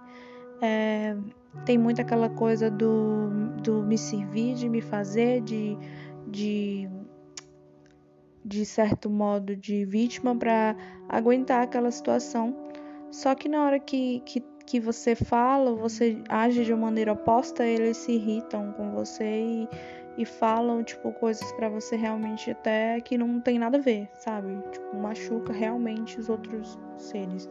É, 0.61 1.17
tem 1.65 1.77
muito 1.77 1.99
aquela 1.99 2.29
coisa 2.29 2.69
do, 2.69 3.29
do 3.63 3.81
me 3.81 3.97
servir, 3.97 4.53
de 4.53 4.69
me 4.69 4.81
fazer, 4.81 5.41
de, 5.41 5.75
de 6.27 6.87
de 8.47 8.65
certo 8.65 9.09
modo 9.09 9.57
de 9.57 9.83
vítima 9.83 10.33
para 10.33 10.75
aguentar 11.09 11.63
aquela 11.63 11.91
situação. 11.91 12.55
Só 13.11 13.35
que 13.35 13.49
na 13.49 13.65
hora 13.65 13.79
que, 13.79 14.21
que, 14.21 14.41
que 14.67 14.81
você 14.81 15.15
fala, 15.15 15.73
você 15.73 16.21
age 16.27 16.65
de 16.65 16.73
uma 16.73 16.87
maneira 16.87 17.13
oposta, 17.13 17.65
eles 17.65 17.95
se 17.95 18.11
irritam 18.11 18.73
com 18.73 18.91
você 18.91 19.23
e, 19.23 19.69
e 20.17 20.25
falam 20.25 20.83
tipo 20.83 21.11
coisas 21.13 21.49
para 21.53 21.69
você 21.69 21.95
realmente 21.95 22.51
até 22.51 22.99
que 22.99 23.17
não 23.17 23.39
tem 23.39 23.57
nada 23.57 23.77
a 23.77 23.81
ver, 23.81 24.09
sabe? 24.13 24.61
Tipo, 24.71 24.97
machuca 24.97 25.53
realmente 25.53 26.19
os 26.19 26.27
outros 26.27 26.77
seres. 26.97 27.47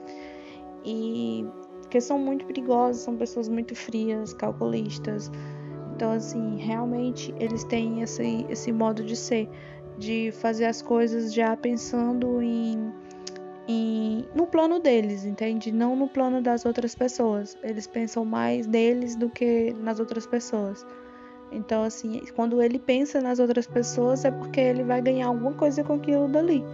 E 0.84 1.46
porque 1.80 2.02
são 2.02 2.18
muito 2.18 2.44
perigosos, 2.44 3.02
são 3.02 3.16
pessoas 3.16 3.48
muito 3.48 3.74
frias, 3.74 4.34
calculistas. 4.34 5.30
Então, 5.94 6.12
assim, 6.12 6.58
realmente 6.58 7.34
eles 7.40 7.64
têm 7.64 8.02
esse, 8.02 8.44
esse 8.50 8.70
modo 8.70 9.02
de 9.02 9.16
ser 9.16 9.48
de 9.96 10.30
fazer 10.32 10.66
as 10.66 10.82
coisas 10.82 11.32
já 11.32 11.56
pensando 11.56 12.42
em, 12.42 12.92
em 13.68 14.24
no 14.34 14.46
plano 14.46 14.78
deles, 14.78 15.24
entende? 15.24 15.72
Não 15.72 15.96
no 15.96 16.08
plano 16.08 16.40
das 16.40 16.64
outras 16.64 16.94
pessoas. 16.94 17.56
Eles 17.62 17.86
pensam 17.86 18.24
mais 18.24 18.66
neles 18.66 19.16
do 19.16 19.28
que 19.28 19.74
nas 19.80 19.98
outras 19.98 20.26
pessoas. 20.26 20.86
Então, 21.50 21.82
assim, 21.84 22.20
quando 22.34 22.60
ele 22.60 22.78
pensa 22.78 23.20
nas 23.20 23.38
outras 23.38 23.66
pessoas 23.66 24.24
é 24.24 24.30
porque 24.30 24.60
ele 24.60 24.82
vai 24.82 25.00
ganhar 25.00 25.28
alguma 25.28 25.52
coisa 25.52 25.84
com 25.84 25.94
aquilo 25.94 26.28
dali. 26.28 26.64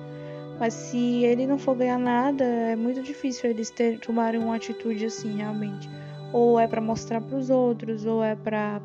Mas 0.58 0.74
se 0.74 1.24
ele 1.24 1.46
não 1.46 1.58
for 1.58 1.74
ganhar 1.74 1.98
nada, 1.98 2.44
é 2.44 2.76
muito 2.76 3.02
difícil 3.02 3.50
eles 3.50 3.70
ter, 3.70 3.98
tomarem 3.98 4.40
uma 4.40 4.56
atitude 4.56 5.06
assim, 5.06 5.36
realmente. 5.36 5.90
Ou 6.32 6.58
é 6.58 6.66
para 6.66 6.80
mostrar 6.80 7.20
para 7.20 7.36
os 7.36 7.50
outros, 7.50 8.06
ou 8.06 8.22
é 8.22 8.34
para 8.34 8.80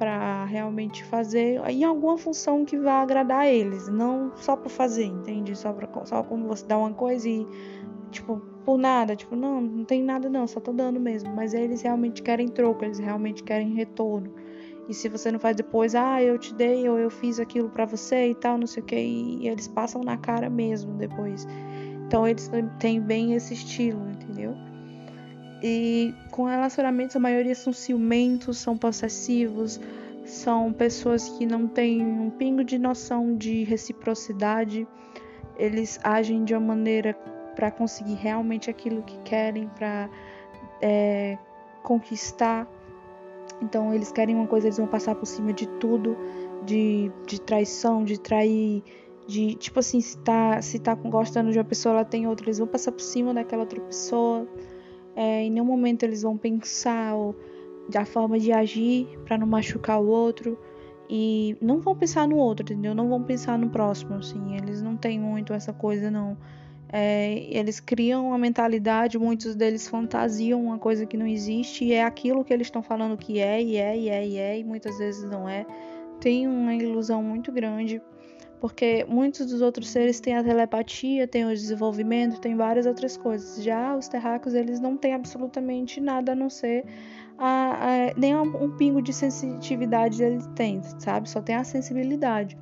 para 0.00 0.46
realmente 0.46 1.04
fazer 1.04 1.60
em 1.68 1.84
alguma 1.84 2.16
função 2.16 2.64
que 2.64 2.78
vá 2.78 3.02
agradar 3.02 3.46
eles, 3.46 3.86
não 3.86 4.32
só 4.34 4.56
para 4.56 4.70
fazer, 4.70 5.04
entende? 5.04 5.54
Só 5.54 5.74
pra, 5.74 5.86
só 6.06 6.22
quando 6.22 6.48
você 6.48 6.66
dá 6.66 6.78
uma 6.78 6.94
coisa 6.94 7.28
e 7.28 7.46
tipo 8.10 8.40
por 8.64 8.78
nada, 8.78 9.14
tipo 9.14 9.36
não, 9.36 9.60
não 9.60 9.84
tem 9.84 10.02
nada 10.02 10.30
não, 10.30 10.46
só 10.46 10.58
tô 10.58 10.72
dando 10.72 10.98
mesmo, 10.98 11.30
mas 11.36 11.52
eles 11.52 11.82
realmente 11.82 12.22
querem 12.22 12.48
troco, 12.48 12.82
eles 12.82 12.98
realmente 12.98 13.42
querem 13.42 13.74
retorno. 13.74 14.32
E 14.88 14.94
se 14.94 15.06
você 15.06 15.30
não 15.30 15.38
faz 15.38 15.54
depois, 15.54 15.94
ah, 15.94 16.22
eu 16.22 16.38
te 16.38 16.54
dei 16.54 16.88
ou 16.88 16.98
eu 16.98 17.10
fiz 17.10 17.38
aquilo 17.38 17.68
para 17.68 17.84
você 17.84 18.30
e 18.30 18.34
tal, 18.34 18.56
não 18.56 18.66
sei 18.66 18.82
o 18.82 18.86
que, 18.86 18.96
e 18.96 19.46
eles 19.46 19.68
passam 19.68 20.02
na 20.02 20.16
cara 20.16 20.48
mesmo 20.48 20.94
depois. 20.94 21.46
Então 22.06 22.26
eles 22.26 22.50
têm 22.78 22.98
bem 23.02 23.34
esse 23.34 23.52
estilo, 23.52 24.00
entendeu? 24.08 24.56
E 25.62 26.14
com 26.30 26.44
relacionamentos, 26.44 27.16
a 27.16 27.18
maioria 27.18 27.54
são 27.54 27.72
ciumentos, 27.72 28.58
são 28.58 28.78
possessivos, 28.78 29.78
são 30.24 30.72
pessoas 30.72 31.28
que 31.30 31.44
não 31.44 31.66
têm 31.66 32.02
um 32.02 32.30
pingo 32.30 32.64
de 32.64 32.78
noção 32.78 33.36
de 33.36 33.64
reciprocidade. 33.64 34.86
Eles 35.58 36.00
agem 36.02 36.44
de 36.44 36.54
uma 36.54 36.74
maneira 36.74 37.14
para 37.54 37.70
conseguir 37.70 38.14
realmente 38.14 38.70
aquilo 38.70 39.02
que 39.02 39.18
querem, 39.18 39.68
para 39.68 40.08
é, 40.80 41.36
conquistar. 41.82 42.66
Então, 43.60 43.92
eles 43.92 44.10
querem 44.10 44.34
uma 44.34 44.46
coisa, 44.46 44.68
eles 44.68 44.78
vão 44.78 44.86
passar 44.86 45.14
por 45.14 45.26
cima 45.26 45.52
de 45.52 45.68
tudo, 45.78 46.16
de, 46.64 47.12
de 47.26 47.38
traição, 47.38 48.02
de 48.02 48.18
trair, 48.18 48.82
de 49.26 49.54
tipo 49.56 49.78
assim, 49.78 50.00
se 50.00 50.16
tá, 50.18 50.62
se 50.62 50.78
tá 50.78 50.94
gostando 50.94 51.52
de 51.52 51.58
uma 51.58 51.64
pessoa, 51.64 51.96
ela 51.96 52.04
tem 52.04 52.26
outra, 52.26 52.46
eles 52.46 52.58
vão 52.58 52.66
passar 52.66 52.92
por 52.92 53.02
cima 53.02 53.34
daquela 53.34 53.62
outra 53.62 53.80
pessoa 53.82 54.48
é, 55.20 55.42
em 55.42 55.50
nenhum 55.50 55.66
momento 55.66 56.02
eles 56.02 56.22
vão 56.22 56.34
pensar 56.34 57.14
ou, 57.14 57.36
da 57.90 58.06
forma 58.06 58.38
de 58.38 58.50
agir 58.52 59.06
para 59.26 59.36
não 59.36 59.46
machucar 59.46 60.00
o 60.00 60.06
outro 60.06 60.58
e 61.10 61.58
não 61.60 61.78
vão 61.78 61.94
pensar 61.94 62.26
no 62.26 62.36
outro, 62.36 62.64
entendeu? 62.64 62.94
Não 62.94 63.06
vão 63.06 63.22
pensar 63.22 63.58
no 63.58 63.68
próximo, 63.68 64.14
assim. 64.14 64.56
Eles 64.56 64.80
não 64.80 64.96
têm 64.96 65.20
muito 65.20 65.52
essa 65.52 65.74
coisa, 65.74 66.10
não. 66.10 66.38
É, 66.90 67.46
eles 67.50 67.80
criam 67.80 68.28
uma 68.28 68.38
mentalidade, 68.38 69.18
muitos 69.18 69.54
deles 69.54 69.86
fantasiam 69.86 70.64
uma 70.64 70.78
coisa 70.78 71.04
que 71.04 71.18
não 71.18 71.26
existe 71.26 71.84
e 71.84 71.92
é 71.92 72.02
aquilo 72.02 72.42
que 72.42 72.54
eles 72.54 72.68
estão 72.68 72.82
falando 72.82 73.14
que 73.18 73.38
é, 73.38 73.62
e 73.62 73.76
é, 73.76 73.96
e 73.98 74.08
é, 74.08 74.26
e 74.26 74.38
é, 74.38 74.58
e 74.58 74.64
muitas 74.64 74.96
vezes 74.96 75.22
não 75.24 75.46
é. 75.46 75.66
Tem 76.18 76.48
uma 76.48 76.74
ilusão 76.74 77.22
muito 77.22 77.52
grande 77.52 78.00
porque 78.60 79.06
muitos 79.08 79.46
dos 79.46 79.62
outros 79.62 79.88
seres 79.88 80.20
têm 80.20 80.36
a 80.36 80.44
telepatia, 80.44 81.26
têm 81.26 81.46
o 81.46 81.48
desenvolvimento, 81.48 82.40
têm 82.40 82.54
várias 82.54 82.84
outras 82.84 83.16
coisas. 83.16 83.62
Já 83.64 83.96
os 83.96 84.06
terráqueos, 84.06 84.54
eles 84.54 84.78
não 84.78 84.96
têm 84.96 85.14
absolutamente 85.14 86.00
nada 86.00 86.32
a 86.32 86.34
não 86.34 86.50
ser 86.50 86.84
a, 87.38 88.08
a, 88.10 88.14
nem 88.18 88.36
um, 88.36 88.76
pingo 88.76 89.00
de 89.00 89.14
sensitividade 89.14 90.22
eles 90.22 90.46
têm, 90.54 90.82
sabe? 90.98 91.28
Só 91.28 91.40
tem 91.40 91.56
a 91.56 91.64
sensibilidade. 91.64 92.56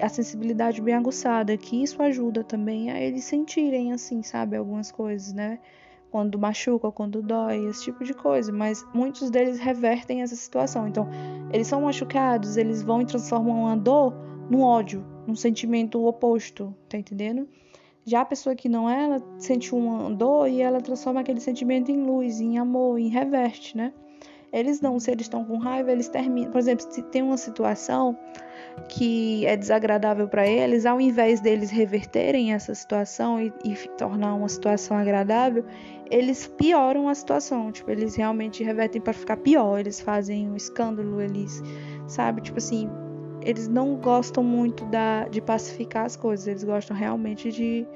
A 0.00 0.08
sensibilidade 0.08 0.80
bem 0.80 0.94
aguçada, 0.94 1.56
que 1.56 1.82
isso 1.82 2.00
ajuda 2.00 2.44
também 2.44 2.90
a 2.90 3.00
eles 3.00 3.24
sentirem, 3.24 3.92
assim, 3.92 4.22
sabe? 4.22 4.56
Algumas 4.56 4.92
coisas, 4.92 5.32
né? 5.32 5.58
Quando 6.12 6.38
machuca, 6.38 6.92
quando 6.92 7.22
dói, 7.22 7.66
esse 7.66 7.84
tipo 7.84 8.04
de 8.04 8.14
coisa. 8.14 8.52
Mas 8.52 8.86
muitos 8.94 9.30
deles 9.30 9.58
revertem 9.58 10.22
essa 10.22 10.36
situação. 10.36 10.86
Então, 10.86 11.08
eles 11.52 11.66
são 11.66 11.82
machucados, 11.82 12.56
eles 12.56 12.82
vão 12.82 13.02
e 13.02 13.06
transformam 13.06 13.66
a 13.66 13.74
dor 13.74 14.14
no 14.52 14.60
ódio, 14.60 15.02
num 15.26 15.34
sentimento 15.34 16.04
oposto, 16.06 16.74
tá 16.86 16.98
entendendo? 16.98 17.48
Já 18.04 18.20
a 18.20 18.24
pessoa 18.24 18.54
que 18.54 18.68
não 18.68 18.90
é, 18.90 19.04
ela 19.04 19.22
sente 19.38 19.74
uma 19.74 20.10
dor 20.10 20.46
e 20.46 20.60
ela 20.60 20.78
transforma 20.78 21.20
aquele 21.20 21.40
sentimento 21.40 21.90
em 21.90 22.04
luz, 22.04 22.38
em 22.38 22.58
amor, 22.58 22.98
em 22.98 23.08
reverte, 23.08 23.74
né? 23.74 23.94
Eles 24.52 24.82
não, 24.82 25.00
se 25.00 25.10
eles 25.10 25.22
estão 25.22 25.42
com 25.42 25.56
raiva, 25.56 25.90
eles 25.90 26.10
terminam. 26.10 26.50
Por 26.50 26.58
exemplo, 26.58 26.84
se 26.90 27.02
tem 27.04 27.22
uma 27.22 27.38
situação 27.38 28.18
que 28.90 29.46
é 29.46 29.56
desagradável 29.56 30.28
para 30.28 30.46
eles, 30.46 30.84
ao 30.84 31.00
invés 31.00 31.40
deles 31.40 31.70
reverterem 31.70 32.52
essa 32.52 32.74
situação 32.74 33.40
e, 33.40 33.50
e, 33.64 33.74
tornar 33.96 34.34
uma 34.34 34.48
situação 34.50 34.98
agradável, 34.98 35.64
eles 36.10 36.46
pioram 36.46 37.08
a 37.08 37.14
situação. 37.14 37.72
Tipo, 37.72 37.90
eles 37.90 38.14
realmente 38.16 38.62
revertem 38.62 39.00
para 39.00 39.14
ficar 39.14 39.38
pior. 39.38 39.78
Eles 39.78 39.98
fazem 39.98 40.50
um 40.50 40.56
escândalo, 40.56 41.22
eles, 41.22 41.62
sabe? 42.06 42.42
Tipo 42.42 42.58
assim, 42.58 42.90
eles 43.44 43.68
não 43.68 43.96
gostam 43.96 44.42
muito 44.42 44.84
da, 44.86 45.26
de 45.28 45.40
pacificar 45.40 46.04
as 46.04 46.16
coisas, 46.16 46.46
eles 46.46 46.64
gostam 46.64 46.96
realmente 46.96 47.50
de, 47.50 47.86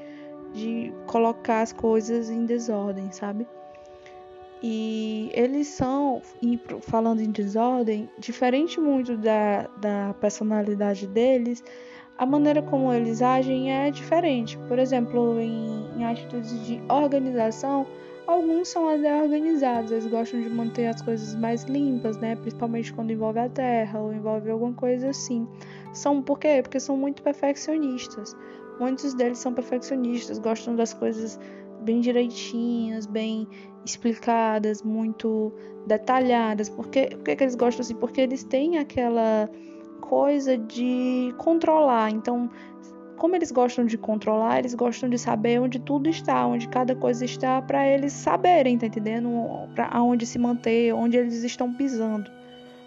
de 0.52 0.92
colocar 1.06 1.62
as 1.62 1.72
coisas 1.72 2.30
em 2.30 2.44
desordem, 2.44 3.10
sabe? 3.12 3.46
E 4.62 5.30
eles 5.34 5.68
são, 5.68 6.22
falando 6.82 7.20
em 7.20 7.30
desordem, 7.30 8.08
diferente 8.18 8.80
muito 8.80 9.16
da, 9.16 9.68
da 9.80 10.14
personalidade 10.20 11.06
deles, 11.06 11.62
a 12.18 12.24
maneira 12.24 12.62
como 12.62 12.92
eles 12.92 13.20
agem 13.20 13.72
é 13.72 13.90
diferente. 13.90 14.58
Por 14.66 14.78
exemplo, 14.78 15.38
em, 15.38 15.86
em 15.96 16.04
atitudes 16.04 16.66
de 16.66 16.80
organização, 16.88 17.86
Alguns 18.26 18.68
são 18.68 18.88
até 18.88 19.22
organizados, 19.22 19.92
eles 19.92 20.06
gostam 20.08 20.40
de 20.40 20.48
manter 20.48 20.86
as 20.86 21.00
coisas 21.00 21.36
mais 21.36 21.62
limpas, 21.64 22.16
né? 22.16 22.34
Principalmente 22.34 22.92
quando 22.92 23.12
envolve 23.12 23.38
a 23.38 23.48
terra 23.48 24.00
ou 24.00 24.12
envolve 24.12 24.50
alguma 24.50 24.72
coisa 24.72 25.10
assim. 25.10 25.46
São 25.92 26.20
por 26.20 26.38
quê? 26.40 26.60
Porque 26.60 26.80
são 26.80 26.96
muito 26.96 27.22
perfeccionistas. 27.22 28.36
Muitos 28.80 29.14
deles 29.14 29.38
são 29.38 29.54
perfeccionistas, 29.54 30.40
gostam 30.40 30.74
das 30.74 30.92
coisas 30.92 31.38
bem 31.82 32.00
direitinhas, 32.00 33.06
bem 33.06 33.46
explicadas, 33.84 34.82
muito 34.82 35.52
detalhadas. 35.86 36.68
Por 36.68 36.88
que, 36.88 37.06
por 37.14 37.22
que, 37.22 37.36
que 37.36 37.44
eles 37.44 37.54
gostam 37.54 37.82
assim? 37.82 37.94
Porque 37.94 38.20
eles 38.20 38.42
têm 38.42 38.78
aquela 38.78 39.48
coisa 40.00 40.58
de 40.58 41.32
controlar. 41.38 42.10
Então, 42.10 42.50
como 43.16 43.34
eles 43.34 43.50
gostam 43.50 43.84
de 43.84 43.96
controlar, 43.98 44.58
eles 44.58 44.74
gostam 44.74 45.08
de 45.08 45.18
saber 45.18 45.60
onde 45.60 45.78
tudo 45.78 46.08
está, 46.08 46.46
onde 46.46 46.68
cada 46.68 46.94
coisa 46.94 47.24
está, 47.24 47.60
para 47.60 47.86
eles 47.86 48.12
saberem, 48.12 48.78
tá 48.78 48.86
entendendo? 48.86 49.28
Para 49.74 49.88
aonde 49.88 50.26
se 50.26 50.38
manter, 50.38 50.92
onde 50.94 51.16
eles 51.16 51.42
estão 51.42 51.72
pisando. 51.72 52.30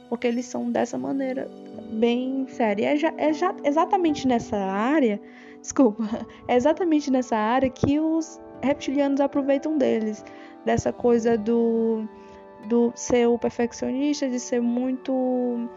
Porque 0.07 0.27
eles 0.27 0.45
são 0.45 0.71
dessa 0.71 0.97
maneira 0.97 1.49
bem 1.91 2.45
séria. 2.47 2.93
É, 2.93 2.95
já, 2.95 3.13
é 3.17 3.33
já, 3.33 3.53
exatamente 3.63 4.27
nessa 4.27 4.57
área, 4.57 5.19
desculpa, 5.61 6.03
é 6.47 6.55
exatamente 6.55 7.11
nessa 7.11 7.37
área 7.37 7.69
que 7.69 7.99
os 7.99 8.39
reptilianos 8.61 9.19
aproveitam 9.21 9.77
deles, 9.77 10.23
dessa 10.65 10.91
coisa 10.91 11.37
do 11.37 12.07
do 12.67 12.91
ser 12.93 13.27
o 13.27 13.37
perfeccionista, 13.37 14.27
de 14.27 14.39
ser 14.39 14.61
muito 14.61 15.69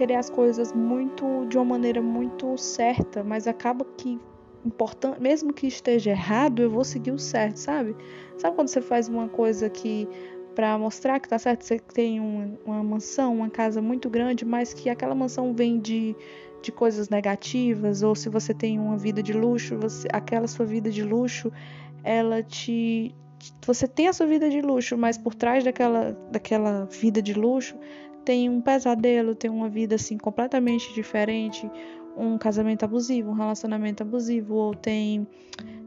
querer 0.00 0.14
as 0.14 0.30
coisas 0.30 0.72
muito 0.72 1.44
de 1.46 1.58
uma 1.58 1.64
maneira 1.64 2.00
muito 2.00 2.56
certa, 2.56 3.22
mas 3.22 3.46
acaba 3.46 3.84
que 3.98 4.18
importante, 4.64 5.20
mesmo 5.20 5.52
que 5.52 5.66
esteja 5.66 6.12
errado, 6.12 6.62
eu 6.62 6.70
vou 6.70 6.84
seguir 6.84 7.10
o 7.10 7.18
certo, 7.18 7.58
sabe? 7.58 7.94
Sabe 8.38 8.56
quando 8.56 8.68
você 8.68 8.80
faz 8.80 9.08
uma 9.08 9.28
coisa 9.28 9.68
que 9.68 10.08
para 10.54 10.78
mostrar 10.78 11.20
que 11.20 11.28
tá 11.28 11.38
certo, 11.38 11.64
você 11.64 11.78
tem 11.78 12.18
uma, 12.18 12.58
uma 12.64 12.82
mansão, 12.82 13.34
uma 13.34 13.50
casa 13.50 13.82
muito 13.82 14.08
grande, 14.08 14.42
mas 14.42 14.72
que 14.72 14.88
aquela 14.88 15.14
mansão 15.14 15.52
vem 15.52 15.78
de 15.78 16.16
de 16.62 16.70
coisas 16.70 17.08
negativas, 17.08 18.02
ou 18.02 18.14
se 18.14 18.28
você 18.28 18.52
tem 18.52 18.78
uma 18.78 18.96
vida 18.96 19.22
de 19.22 19.32
luxo, 19.32 19.78
você, 19.78 20.06
aquela 20.12 20.46
sua 20.46 20.66
vida 20.66 20.90
de 20.90 21.02
luxo, 21.02 21.50
ela 22.04 22.42
te 22.42 23.14
você 23.66 23.88
tem 23.88 24.08
a 24.08 24.12
sua 24.12 24.26
vida 24.26 24.50
de 24.50 24.60
luxo, 24.60 24.98
mas 24.98 25.16
por 25.16 25.34
trás 25.34 25.64
daquela, 25.64 26.12
daquela 26.30 26.84
vida 26.84 27.22
de 27.22 27.32
luxo 27.32 27.76
tem 28.24 28.48
um 28.48 28.60
pesadelo, 28.60 29.34
tem 29.34 29.50
uma 29.50 29.68
vida 29.68 29.94
assim 29.94 30.18
completamente 30.18 30.92
diferente, 30.94 31.70
um 32.16 32.36
casamento 32.38 32.84
abusivo, 32.84 33.30
um 33.30 33.34
relacionamento 33.34 34.02
abusivo, 34.02 34.54
ou 34.54 34.74
tem 34.74 35.26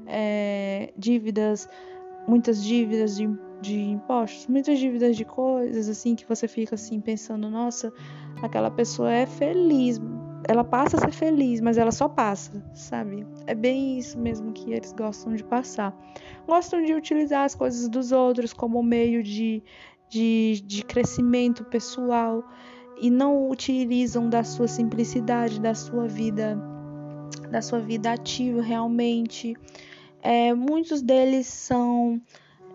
é, 0.07 0.91
dívidas, 0.97 1.69
muitas 2.27 2.63
dívidas 2.63 3.15
de, 3.15 3.29
de 3.61 3.79
impostos, 3.79 4.47
muitas 4.47 4.79
dívidas 4.79 5.15
de 5.15 5.25
coisas 5.25 5.89
assim 5.89 6.15
que 6.15 6.27
você 6.27 6.47
fica 6.47 6.75
assim 6.75 6.99
pensando, 6.99 7.49
nossa, 7.49 7.93
aquela 8.41 8.71
pessoa 8.71 9.11
é 9.11 9.25
feliz, 9.25 9.99
ela 10.47 10.63
passa 10.63 10.97
a 10.97 10.99
ser 10.99 11.11
feliz, 11.11 11.61
mas 11.61 11.77
ela 11.77 11.91
só 11.91 12.07
passa, 12.07 12.51
sabe? 12.73 13.25
É 13.47 13.55
bem 13.55 13.97
isso 13.97 14.19
mesmo 14.19 14.51
que 14.51 14.73
eles 14.73 14.91
gostam 14.91 15.33
de 15.33 15.43
passar. 15.43 15.95
Gostam 16.45 16.83
de 16.83 16.93
utilizar 16.93 17.45
as 17.45 17.55
coisas 17.55 17.87
dos 17.87 18.11
outros 18.11 18.51
como 18.51 18.83
meio 18.83 19.23
de, 19.23 19.63
de, 20.13 20.61
de 20.65 20.83
crescimento 20.83 21.63
pessoal 21.65 22.47
e 23.01 23.09
não 23.09 23.49
utilizam 23.49 24.29
da 24.29 24.43
sua 24.43 24.67
simplicidade, 24.67 25.59
da 25.59 25.73
sua 25.73 26.07
vida, 26.07 26.55
da 27.49 27.61
sua 27.61 27.79
vida 27.79 28.11
ativa 28.11 28.61
realmente. 28.61 29.55
É, 30.21 30.53
muitos 30.53 31.01
deles 31.01 31.47
são 31.47 32.21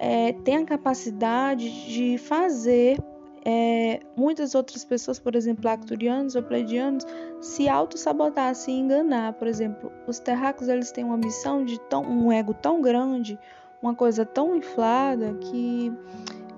é, 0.00 0.33
têm 0.33 0.57
a 0.59 0.64
capacidade 0.64 1.87
de 1.88 2.18
fazer 2.18 2.99
é, 3.45 4.00
muitas 4.16 4.57
outras 4.57 4.85
pessoas, 4.85 5.21
por 5.21 5.37
exemplo, 5.37 5.71
acturianos 5.71 6.35
ou 6.35 6.42
pleidianos, 6.42 7.04
se 7.40 7.68
auto-sabotar, 7.68 8.52
se 8.57 8.73
enganar. 8.73 9.35
Por 9.35 9.47
exemplo, 9.47 9.92
os 10.09 10.18
terráqueos 10.18 10.68
eles 10.68 10.90
têm 10.90 11.04
uma 11.04 11.16
missão 11.16 11.64
de 11.64 11.80
tão, 11.83 12.02
um 12.02 12.33
ego 12.33 12.52
tão 12.52 12.83
grande, 12.83 13.38
uma 13.80 13.95
coisa 13.95 14.26
tão 14.26 14.57
inflada 14.57 15.35
que 15.35 15.92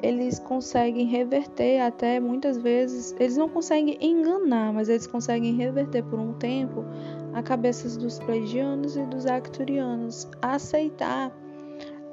eles 0.02 0.38
conseguem 0.38 1.07
reverter 1.07 1.80
até 1.80 2.19
muitas 2.21 2.57
vezes, 2.57 3.14
eles 3.19 3.37
não 3.37 3.49
conseguem 3.49 3.99
enganar, 4.00 4.73
mas 4.73 4.88
eles 4.88 5.07
conseguem 5.07 5.54
reverter 5.54 6.02
por 6.04 6.19
um 6.19 6.33
tempo 6.35 6.85
a 7.33 7.42
cabeças 7.42 7.96
dos 7.96 8.18
pleidianos 8.18 8.96
e 8.96 9.03
dos 9.07 9.27
acturianos 9.27 10.29
a 10.42 10.55
aceitar 10.55 11.33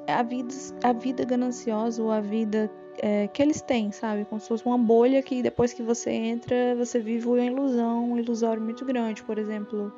a 0.06 0.22
vida, 0.22 0.54
a 0.82 0.92
vida 0.92 1.24
gananciosa 1.24 2.02
ou 2.02 2.10
a 2.10 2.20
vida 2.20 2.70
é, 3.00 3.28
que 3.28 3.42
eles 3.42 3.60
têm, 3.60 3.92
sabe? 3.92 4.24
Como 4.24 4.40
se 4.40 4.48
fosse 4.48 4.64
uma 4.66 4.78
bolha 4.78 5.22
que 5.22 5.42
depois 5.42 5.72
que 5.72 5.82
você 5.82 6.10
entra, 6.10 6.74
você 6.76 6.98
vive 6.98 7.26
uma 7.26 7.44
ilusão, 7.44 8.10
um 8.10 8.18
ilusório 8.18 8.62
muito 8.62 8.84
grande. 8.84 9.22
Por 9.22 9.38
exemplo, 9.38 9.92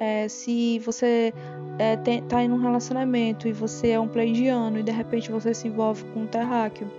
é, 0.00 0.26
se 0.28 0.78
você 0.78 1.32
é, 1.78 1.96
tem, 1.98 2.22
tá 2.22 2.42
em 2.42 2.50
um 2.50 2.56
relacionamento 2.56 3.46
e 3.46 3.52
você 3.52 3.90
é 3.90 4.00
um 4.00 4.08
pleidiano 4.08 4.78
e 4.78 4.82
de 4.82 4.90
repente 4.90 5.30
você 5.30 5.52
se 5.52 5.68
envolve 5.68 6.02
com 6.06 6.20
um 6.20 6.26
terráqueo, 6.26 6.90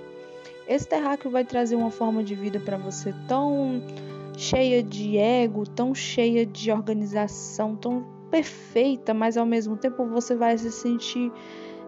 esse 0.68 0.88
terráqueo 0.88 1.32
vai 1.32 1.44
trazer 1.44 1.76
uma 1.76 1.90
forma 1.90 2.24
de 2.24 2.36
vida 2.36 2.60
para 2.60 2.78
você 2.78 3.14
tão 3.28 3.82
cheia 4.38 4.84
de 4.84 5.18
ego, 5.18 5.68
tão 5.68 5.94
cheia 5.96 6.46
de 6.46 6.72
organização, 6.72 7.76
tão 7.76 8.06
perfeita, 8.30 9.14
mas 9.14 9.36
ao 9.36 9.46
mesmo 9.46 9.76
tempo 9.76 10.06
você 10.06 10.36
vai 10.36 10.58
se 10.58 10.72
sentir 10.72 11.32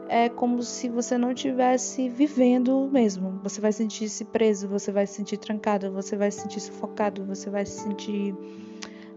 é 0.09 0.27
como 0.27 0.61
se 0.61 0.89
você 0.89 1.17
não 1.17 1.31
estivesse 1.31 2.09
vivendo 2.09 2.89
mesmo. 2.91 3.39
Você 3.41 3.61
vai 3.61 3.71
sentir-se 3.71 4.25
preso, 4.25 4.67
você 4.67 4.91
vai 4.91 5.07
se 5.07 5.13
sentir 5.13 5.37
trancado, 5.37 5.91
você 5.91 6.17
vai 6.17 6.29
se 6.29 6.41
sentir 6.41 6.59
sufocado, 6.59 7.23
você 7.23 7.49
vai 7.49 7.65
se 7.65 7.81
sentir 7.81 8.35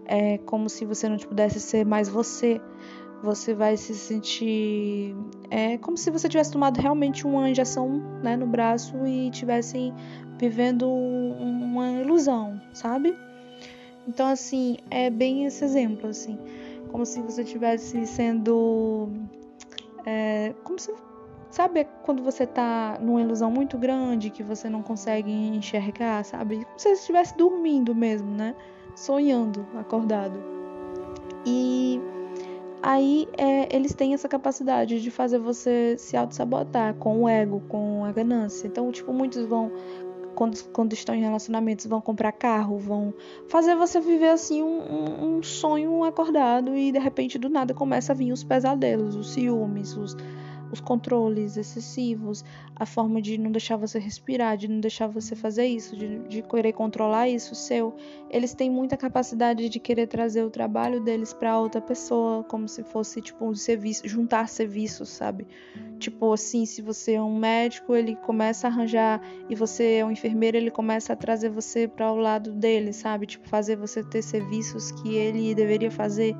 é, 0.06 0.38
como 0.38 0.68
se 0.68 0.84
você 0.84 1.08
não 1.08 1.16
pudesse 1.18 1.60
ser 1.60 1.84
mais 1.84 2.08
você. 2.08 2.60
Você 3.22 3.54
vai 3.54 3.76
se 3.76 3.94
sentir 3.94 5.16
é 5.50 5.78
como 5.78 5.96
se 5.96 6.10
você 6.10 6.28
tivesse 6.28 6.52
tomado 6.52 6.78
realmente 6.78 7.26
uma 7.26 7.48
injeção 7.48 7.88
né, 8.22 8.36
no 8.36 8.46
braço 8.46 8.94
e 9.06 9.30
tivesse 9.30 9.92
vivendo 10.38 10.86
uma 10.86 11.92
ilusão, 11.92 12.60
sabe? 12.74 13.16
Então 14.06 14.26
assim 14.26 14.76
é 14.90 15.08
bem 15.08 15.46
esse 15.46 15.64
exemplo 15.64 16.10
assim, 16.10 16.38
como 16.92 17.06
se 17.06 17.22
você 17.22 17.42
tivesse 17.42 18.06
sendo 18.06 19.08
é, 20.04 20.54
como 20.62 20.78
se, 20.78 20.92
sabe 21.50 21.86
quando 22.04 22.22
você 22.22 22.46
tá 22.46 22.98
numa 23.00 23.22
ilusão 23.22 23.50
muito 23.50 23.78
grande 23.78 24.28
que 24.30 24.42
você 24.42 24.68
não 24.68 24.82
consegue 24.82 25.32
enxergar, 25.32 26.22
sabe? 26.22 26.64
Como 26.64 26.78
se 26.78 26.90
você 26.90 27.00
estivesse 27.00 27.36
dormindo 27.36 27.94
mesmo, 27.94 28.30
né? 28.30 28.54
Sonhando, 28.96 29.64
acordado. 29.78 30.36
E 31.44 32.00
aí 32.82 33.28
é, 33.36 33.74
eles 33.74 33.94
têm 33.94 34.14
essa 34.14 34.28
capacidade 34.28 35.00
de 35.00 35.10
fazer 35.10 35.38
você 35.38 35.94
se 35.98 36.16
auto-sabotar 36.16 36.94
com 36.94 37.22
o 37.22 37.28
ego, 37.28 37.62
com 37.68 38.04
a 38.04 38.10
ganância. 38.10 38.66
Então, 38.66 38.90
tipo, 38.90 39.12
muitos 39.12 39.44
vão 39.44 39.70
quando, 40.36 40.62
quando 40.70 40.92
estão 40.92 41.14
em 41.14 41.22
relacionamentos, 41.22 41.86
vão 41.86 42.00
comprar 42.00 42.30
carro, 42.30 42.78
vão 42.78 43.14
fazer 43.48 43.74
você 43.74 43.98
viver 44.00 44.28
assim 44.28 44.62
um, 44.62 45.36
um 45.36 45.42
sonho 45.42 46.04
acordado 46.04 46.76
e 46.76 46.92
de 46.92 46.98
repente 46.98 47.38
do 47.38 47.48
nada 47.48 47.72
começa 47.72 48.12
a 48.12 48.14
vir 48.14 48.32
os 48.32 48.44
pesadelos, 48.44 49.16
os 49.16 49.32
ciúmes, 49.32 49.96
os, 49.96 50.14
os 50.76 50.80
controles 50.80 51.56
excessivos, 51.56 52.44
a 52.74 52.84
forma 52.84 53.20
de 53.22 53.38
não 53.38 53.50
deixar 53.50 53.76
você 53.76 53.98
respirar, 53.98 54.56
de 54.56 54.68
não 54.68 54.80
deixar 54.80 55.06
você 55.06 55.34
fazer 55.34 55.66
isso, 55.66 55.96
de, 55.96 56.18
de 56.28 56.42
querer 56.42 56.72
controlar 56.72 57.28
isso 57.28 57.54
seu. 57.54 57.94
Eles 58.30 58.52
têm 58.52 58.70
muita 58.70 58.96
capacidade 58.96 59.68
de 59.68 59.80
querer 59.80 60.06
trazer 60.06 60.42
o 60.42 60.50
trabalho 60.50 61.00
deles 61.00 61.32
para 61.32 61.58
outra 61.58 61.80
pessoa, 61.80 62.44
como 62.44 62.68
se 62.68 62.82
fosse 62.84 63.22
tipo 63.22 63.46
um 63.46 63.54
serviço, 63.54 64.06
juntar 64.06 64.48
serviços, 64.48 65.08
sabe? 65.08 65.46
Tipo 65.98 66.32
assim, 66.32 66.66
se 66.66 66.82
você 66.82 67.14
é 67.14 67.22
um 67.22 67.38
médico, 67.38 67.94
ele 67.94 68.14
começa 68.16 68.66
a 68.66 68.70
arranjar 68.70 69.22
e 69.48 69.54
você 69.54 69.94
é 69.94 70.04
um 70.04 70.10
enfermeiro, 70.10 70.56
ele 70.56 70.70
começa 70.70 71.14
a 71.14 71.16
trazer 71.16 71.48
você 71.48 71.88
para 71.88 72.12
o 72.12 72.16
lado 72.16 72.52
dele, 72.52 72.92
sabe? 72.92 73.26
Tipo 73.26 73.48
fazer 73.48 73.76
você 73.76 74.04
ter 74.04 74.20
serviços 74.20 74.92
que 74.92 75.14
ele 75.14 75.54
deveria 75.54 75.90
fazer 75.90 76.36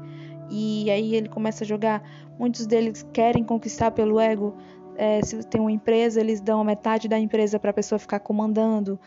e 0.50 0.90
aí 0.90 1.14
ele 1.14 1.28
começa 1.28 1.64
a 1.64 1.66
jogar. 1.66 2.02
Muitos 2.38 2.66
deles 2.66 3.06
querem 3.12 3.44
conquistar 3.44 3.90
pelo 3.90 4.20
ego. 4.20 4.56
É, 4.96 5.22
se 5.22 5.42
tem 5.46 5.60
uma 5.60 5.72
empresa, 5.72 6.20
eles 6.20 6.40
dão 6.40 6.62
metade 6.64 7.08
da 7.08 7.18
empresa 7.18 7.58
para 7.58 7.70
a 7.70 7.74
pessoa 7.74 7.98
ficar 7.98 8.20
comandando 8.20 8.98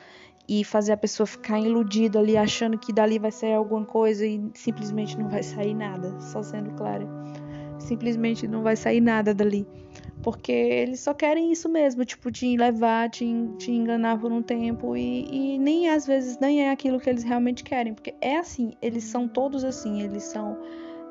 e 0.47 0.63
fazer 0.63 0.93
a 0.93 0.97
pessoa 0.97 1.28
ficar 1.28 1.60
iludida 1.60 2.17
ali, 2.17 2.36
achando 2.36 2.78
que 2.78 2.91
dali 2.91 3.19
vai 3.19 3.32
sair 3.32 3.54
alguma 3.54 3.86
coisa 3.86 4.25
e 4.25 4.41
simplesmente 4.56 5.17
não 5.17 5.30
vai 5.30 5.43
sair 5.43 5.75
nada. 5.75 6.19
Só 6.19 6.41
sendo 6.41 6.71
clara, 6.71 7.08
simplesmente 7.78 8.47
não 8.47 8.63
vai 8.63 8.75
sair 8.75 8.99
nada 8.99 9.34
dali. 9.34 9.67
Porque 10.23 10.52
eles 10.52 10.99
só 10.99 11.13
querem 11.13 11.52
isso 11.52 11.69
mesmo, 11.69 12.04
tipo, 12.04 12.30
te 12.32 12.58
levar, 12.58 13.10
te, 13.10 13.25
te 13.58 13.71
enganar 13.71 14.19
por 14.19 14.32
um 14.32 14.41
tempo 14.41 14.97
e, 14.97 15.54
e 15.56 15.60
nem 15.60 15.88
às 15.89 16.06
vezes 16.06 16.38
nem 16.39 16.63
é 16.63 16.71
aquilo 16.71 16.99
que 16.99 17.10
eles 17.10 17.23
realmente 17.23 17.63
querem. 17.63 17.93
Porque 17.93 18.13
é 18.19 18.38
assim, 18.38 18.73
eles 18.82 19.04
são 19.06 19.28
todos 19.28 19.63
assim, 19.63 20.02
eles 20.02 20.23
são 20.23 20.58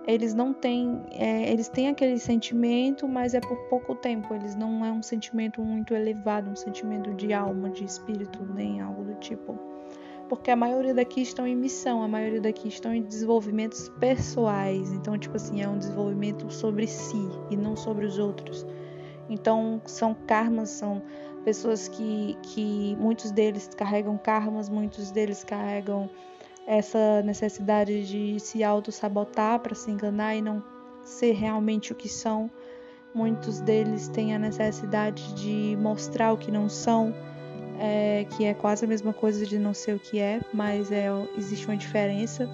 eles 0.08 0.32
não 0.32 0.54
têm, 0.54 1.02
é, 1.10 1.52
eles 1.52 1.68
têm 1.68 1.88
aquele 1.88 2.18
sentimento, 2.18 3.06
mas 3.06 3.34
é 3.34 3.40
por 3.40 3.58
pouco 3.68 3.94
tempo. 3.94 4.34
Eles 4.34 4.54
não 4.54 4.82
é 4.82 4.90
um 4.90 5.02
sentimento 5.02 5.60
muito 5.60 5.92
elevado, 5.92 6.48
um 6.48 6.56
sentimento 6.56 7.12
de 7.12 7.30
alma, 7.34 7.68
de 7.68 7.84
espírito, 7.84 8.42
nem 8.54 8.80
algo 8.80 9.04
do 9.04 9.14
tipo. 9.16 9.58
Porque 10.26 10.50
a 10.50 10.56
maioria 10.56 10.94
daqui 10.94 11.20
estão 11.20 11.46
em 11.46 11.54
missão, 11.54 12.02
a 12.02 12.08
maioria 12.08 12.40
daqui 12.40 12.68
estão 12.68 12.94
em 12.94 13.02
desenvolvimentos 13.02 13.90
pessoais. 14.00 14.90
Então, 14.92 15.18
tipo 15.18 15.36
assim, 15.36 15.60
é 15.60 15.68
um 15.68 15.76
desenvolvimento 15.76 16.50
sobre 16.50 16.86
si 16.86 17.28
e 17.50 17.56
não 17.56 17.76
sobre 17.76 18.06
os 18.06 18.18
outros. 18.18 18.66
Então, 19.28 19.78
são 19.84 20.14
karmas, 20.26 20.70
são 20.70 21.02
pessoas 21.44 21.86
que, 21.86 22.34
que 22.44 22.96
muitos 22.98 23.30
deles 23.30 23.68
carregam 23.76 24.16
karmas, 24.16 24.70
muitos 24.70 25.10
deles 25.10 25.44
carregam 25.44 26.08
essa 26.68 27.22
necessidade 27.22 28.06
de 28.06 28.38
se 28.38 28.62
auto-sabotar 28.62 29.58
para 29.60 29.74
se 29.74 29.90
enganar 29.90 30.36
e 30.36 30.42
não 30.42 30.62
ser 31.02 31.32
realmente 31.32 31.92
o 31.92 31.94
que 31.94 32.10
são. 32.10 32.50
Muitos 33.14 33.58
deles 33.60 34.06
têm 34.08 34.34
a 34.34 34.38
necessidade 34.38 35.32
de 35.32 35.78
mostrar 35.80 36.30
o 36.30 36.36
que 36.36 36.50
não 36.50 36.68
são, 36.68 37.14
é, 37.80 38.26
que 38.36 38.44
é 38.44 38.52
quase 38.52 38.84
a 38.84 38.88
mesma 38.88 39.14
coisa 39.14 39.46
de 39.46 39.58
não 39.58 39.72
ser 39.72 39.96
o 39.96 39.98
que 39.98 40.18
é, 40.18 40.42
mas 40.52 40.92
é, 40.92 41.06
existe 41.38 41.66
uma 41.66 41.76
diferença. 41.76 42.46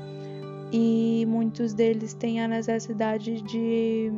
E 0.72 1.26
muitos 1.26 1.74
deles 1.74 2.14
têm 2.14 2.40
a 2.40 2.46
necessidade 2.46 3.42
de. 3.42 4.12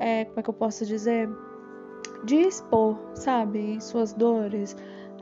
É, 0.00 0.24
como 0.24 0.40
é 0.40 0.42
que 0.42 0.50
eu 0.50 0.54
posso 0.54 0.84
dizer? 0.84 1.28
De 2.24 2.34
expor, 2.34 2.98
sabe? 3.14 3.80
Suas 3.80 4.12
dores, 4.12 4.76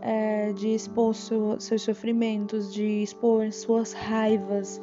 é, 0.05 0.53
de 0.53 0.69
expor 0.75 1.15
seu, 1.15 1.59
seus 1.59 1.83
sofrimentos, 1.83 2.73
de 2.73 3.03
expor 3.03 3.51
suas 3.51 3.95
raivas 3.95 4.81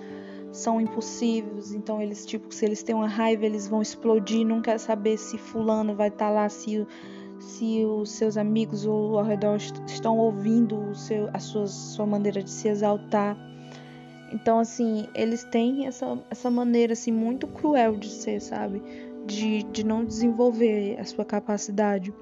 são 0.52 0.82
impossíveis. 0.82 1.72
Então 1.74 2.02
eles 2.02 2.26
tipo, 2.26 2.52
se 2.54 2.66
eles 2.66 2.82
têm 2.82 2.96
uma 2.96 3.08
raiva, 3.08 3.46
eles 3.46 3.68
vão 3.68 3.82
explodir. 3.82 4.46
Não 4.46 4.62
quer 4.62 4.80
saber 4.80 5.18
se 5.18 5.38
fulano 5.38 5.96
vai 5.96 6.08
estar 6.08 6.26
tá 6.26 6.32
lá, 6.32 6.50
se 6.50 6.86
se 7.40 7.84
os 7.86 8.12
seus 8.12 8.38
amigos 8.38 8.86
ou 8.86 9.18
ao 9.18 9.26
redor 9.26 9.58
estão 9.88 10.18
ouvindo 10.18 10.80
o 10.80 10.96
seu, 10.96 11.28
a 11.34 11.40
sua, 11.40 11.66
sua 11.66 12.06
maneira 12.06 12.42
de 12.44 12.50
se 12.50 12.68
exaltar. 12.68 13.36
Então, 14.32 14.60
assim, 14.60 15.08
eles 15.16 15.44
têm 15.46 15.88
essa, 15.88 16.20
essa 16.30 16.52
maneira, 16.52 16.94
assim, 16.94 17.12
muito 17.12 17.48
cruel 17.48 17.98
de 17.98 18.10
ser, 18.10 18.40
sabe? 18.40 18.82
De, 19.26 19.64
de 19.64 19.84
não 19.84 20.06
desenvolver 20.06 21.00
a 21.00 21.04
sua 21.04 21.26
capacidade 21.26 22.14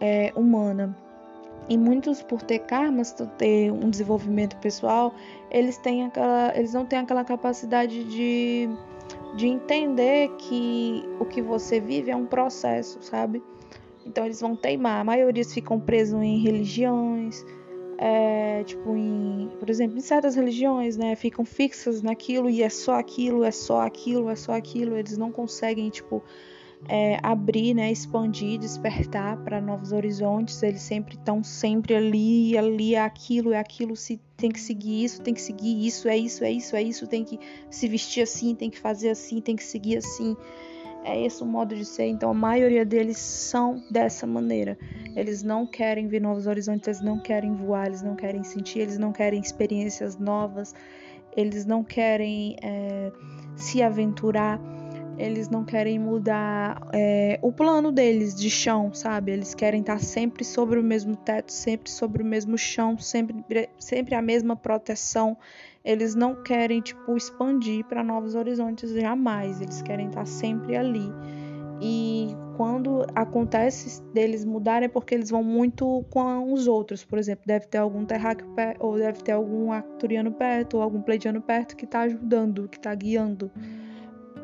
é, 0.00 0.32
humana. 0.36 0.96
E 1.68 1.76
muitos, 1.76 2.22
por 2.22 2.42
ter 2.42 2.60
karmas, 2.60 3.12
ter 3.38 3.72
um 3.72 3.90
desenvolvimento 3.90 4.56
pessoal, 4.58 5.12
eles, 5.50 5.76
têm 5.78 6.04
aquela, 6.04 6.52
eles 6.56 6.72
não 6.72 6.86
têm 6.86 7.00
aquela 7.00 7.24
capacidade 7.24 8.04
de, 8.04 8.68
de 9.34 9.48
entender 9.48 10.30
que 10.38 11.02
o 11.18 11.24
que 11.24 11.42
você 11.42 11.80
vive 11.80 12.10
é 12.10 12.16
um 12.16 12.26
processo, 12.26 13.02
sabe? 13.02 13.42
Então 14.04 14.24
eles 14.24 14.40
vão 14.40 14.54
teimar. 14.54 15.00
A 15.00 15.04
maioria 15.04 15.44
ficam 15.44 15.80
presos 15.80 16.22
em 16.22 16.38
religiões, 16.38 17.44
é, 17.98 18.62
tipo 18.64 18.94
em, 18.96 19.50
por 19.58 19.68
exemplo, 19.68 19.98
em 19.98 20.00
certas 20.00 20.36
religiões, 20.36 20.96
né, 20.96 21.16
ficam 21.16 21.44
fixas 21.44 22.02
naquilo 22.02 22.48
e 22.48 22.62
é 22.62 22.68
só 22.68 22.94
aquilo, 22.94 23.42
é 23.42 23.50
só 23.50 23.80
aquilo, 23.80 24.30
é 24.30 24.36
só 24.36 24.52
aquilo. 24.52 24.96
Eles 24.96 25.18
não 25.18 25.32
conseguem, 25.32 25.90
tipo, 25.90 26.22
é, 26.88 27.18
abrir, 27.22 27.74
né, 27.74 27.90
expandir, 27.90 28.58
despertar 28.58 29.36
para 29.38 29.60
novos 29.60 29.92
horizontes. 29.92 30.62
Eles 30.62 30.82
sempre 30.82 31.16
estão 31.16 31.42
sempre 31.42 31.94
ali, 31.94 32.56
ali 32.56 32.94
é 32.94 33.00
aquilo, 33.00 33.52
é 33.52 33.58
aquilo. 33.58 33.96
Se 33.96 34.20
tem 34.36 34.50
que 34.50 34.60
seguir 34.60 35.04
isso, 35.04 35.22
tem 35.22 35.34
que 35.34 35.40
seguir 35.40 35.86
isso, 35.86 36.08
é 36.08 36.16
isso, 36.16 36.44
é 36.44 36.52
isso, 36.52 36.76
é 36.76 36.82
isso. 36.82 37.06
Tem 37.06 37.24
que 37.24 37.38
se 37.70 37.88
vestir 37.88 38.22
assim, 38.22 38.54
tem 38.54 38.70
que 38.70 38.78
fazer 38.78 39.10
assim, 39.10 39.40
tem 39.40 39.56
que 39.56 39.64
seguir 39.64 39.98
assim. 39.98 40.36
É 41.04 41.24
esse 41.24 41.42
o 41.42 41.46
modo 41.46 41.74
de 41.74 41.84
ser. 41.84 42.06
Então 42.06 42.30
a 42.30 42.34
maioria 42.34 42.84
deles 42.84 43.18
são 43.18 43.82
dessa 43.90 44.26
maneira. 44.26 44.76
Eles 45.14 45.42
não 45.42 45.66
querem 45.66 46.08
ver 46.08 46.20
novos 46.20 46.46
horizontes, 46.46 46.86
eles 46.88 47.00
não 47.00 47.18
querem 47.18 47.54
voar, 47.54 47.86
eles 47.86 48.02
não 48.02 48.14
querem 48.14 48.42
sentir, 48.42 48.80
eles 48.80 48.98
não 48.98 49.12
querem 49.12 49.40
experiências 49.40 50.18
novas, 50.18 50.74
eles 51.36 51.64
não 51.64 51.84
querem 51.84 52.56
é, 52.62 53.12
se 53.54 53.82
aventurar 53.82 54.60
eles 55.18 55.48
não 55.48 55.64
querem 55.64 55.98
mudar 55.98 56.80
é, 56.92 57.38
o 57.42 57.50
plano 57.50 57.90
deles 57.90 58.34
de 58.34 58.50
chão, 58.50 58.92
sabe? 58.92 59.32
Eles 59.32 59.54
querem 59.54 59.80
estar 59.80 59.98
sempre 59.98 60.44
sobre 60.44 60.78
o 60.78 60.82
mesmo 60.82 61.16
teto, 61.16 61.52
sempre 61.52 61.90
sobre 61.90 62.22
o 62.22 62.26
mesmo 62.26 62.58
chão, 62.58 62.98
sempre, 62.98 63.68
sempre 63.78 64.14
a 64.14 64.22
mesma 64.22 64.54
proteção. 64.54 65.36
Eles 65.84 66.14
não 66.14 66.42
querem, 66.42 66.80
tipo, 66.80 67.16
expandir 67.16 67.84
para 67.84 68.02
novos 68.02 68.34
horizontes 68.34 68.92
jamais. 68.92 69.60
Eles 69.60 69.80
querem 69.82 70.08
estar 70.08 70.26
sempre 70.26 70.76
ali. 70.76 71.10
E 71.80 72.34
quando 72.56 73.06
acontece 73.14 74.02
deles 74.14 74.44
mudarem 74.44 74.86
é 74.86 74.88
porque 74.88 75.14
eles 75.14 75.30
vão 75.30 75.42
muito 75.42 76.04
com 76.10 76.52
os 76.52 76.66
outros. 76.66 77.04
Por 77.04 77.18
exemplo, 77.18 77.44
deve 77.46 77.66
ter 77.66 77.78
algum 77.78 78.04
terráqueo 78.04 78.46
ou 78.78 78.96
deve 78.96 79.22
ter 79.22 79.32
algum 79.32 79.72
arcturiano 79.72 80.32
perto, 80.32 80.78
ou 80.78 80.82
algum 80.82 81.00
pleidiano 81.00 81.40
perto 81.40 81.76
que 81.76 81.84
está 81.84 82.00
ajudando, 82.00 82.68
que 82.68 82.78
está 82.78 82.94
guiando. 82.94 83.50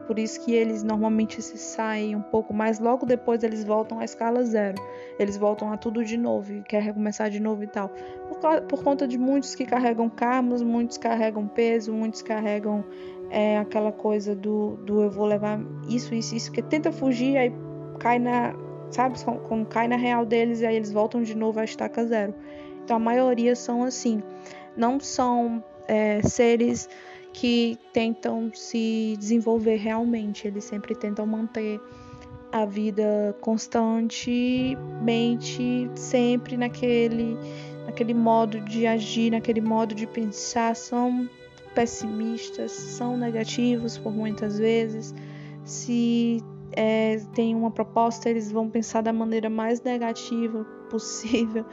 Por 0.07 0.19
isso 0.19 0.41
que 0.45 0.53
eles 0.53 0.83
normalmente 0.83 1.41
se 1.41 1.57
saem 1.57 2.17
um 2.17 2.23
pouco, 2.23 2.53
mas 2.53 2.79
logo 2.79 3.07
depois 3.07 3.43
eles 3.43 3.65
voltam 3.65 4.01
à 4.01 4.05
escala 4.05 4.43
zero. 4.43 4.77
Eles 5.19 5.37
voltam 5.37 5.73
a 5.73 5.77
tudo 5.77 6.05
de 6.05 6.17
novo 6.17 6.53
e 6.53 6.63
quer 6.63 6.83
recomeçar 6.83 7.31
de 7.31 7.41
novo 7.41 7.63
e 7.63 7.67
tal. 7.67 7.89
Por, 7.89 8.63
por 8.63 8.83
conta 8.83 9.07
de 9.07 9.17
muitos 9.17 9.55
que 9.55 9.65
carregam 9.65 10.09
karmas, 10.11 10.63
muitos 10.63 10.99
carregam 10.99 11.47
peso, 11.47 11.93
muitos 11.93 12.23
carregam 12.23 12.85
é, 13.31 13.59
aquela 13.59 13.93
coisa 13.93 14.35
do, 14.35 14.77
do 14.85 15.03
eu 15.03 15.11
vou 15.11 15.27
levar 15.27 15.59
isso, 15.89 16.15
isso, 16.15 16.35
isso, 16.35 16.53
que 16.53 16.61
tenta 16.63 16.93
fugir, 16.93 17.37
aí 17.37 17.53
cai 17.99 18.19
na. 18.19 18.55
Sabe? 18.91 19.19
Como 19.49 19.65
cai 19.65 19.89
na 19.89 19.97
real 19.97 20.27
deles 20.27 20.61
e 20.61 20.67
aí 20.67 20.77
eles 20.77 20.93
voltam 20.93 21.23
de 21.23 21.35
novo 21.35 21.59
à 21.59 21.65
estaca 21.65 22.05
zero. 22.05 22.35
Então 22.85 22.97
a 22.97 23.01
maioria 23.01 23.57
são 23.57 23.85
assim. 23.85 24.23
Não 24.77 25.01
são 25.01 25.65
é, 25.89 26.21
seres 26.23 26.89
que 27.33 27.79
tentam 27.93 28.51
se 28.55 29.17
desenvolver 29.19 29.77
realmente, 29.77 30.47
eles 30.47 30.65
sempre 30.65 30.95
tentam 30.95 31.27
manter 31.27 31.81
a 32.53 32.65
vida 32.67 33.35
constantemente, 33.41 35.91
sempre 35.95 36.57
naquele, 36.57 37.37
naquele 37.87 38.13
modo 38.13 38.61
de 38.61 38.87
agir, 38.87 39.33
naquele 39.33 39.61
modo 39.61 39.95
de 39.95 40.07
pensar, 40.07 40.77
são 40.77 41.29
pessimistas, 41.75 42.73
são 42.73 43.17
negativos 43.17 43.97
por 43.97 44.13
muitas 44.13 44.59
vezes. 44.59 45.15
Se 45.65 46.43
é, 46.73 47.17
tem 47.35 47.55
uma 47.55 47.71
proposta, 47.71 48.29
eles 48.29 48.53
vão 48.53 48.69
pensar 48.69 49.01
da 49.01 49.13
maneira 49.13 49.49
mais 49.49 49.81
negativa 49.81 50.65
possível 50.91 51.65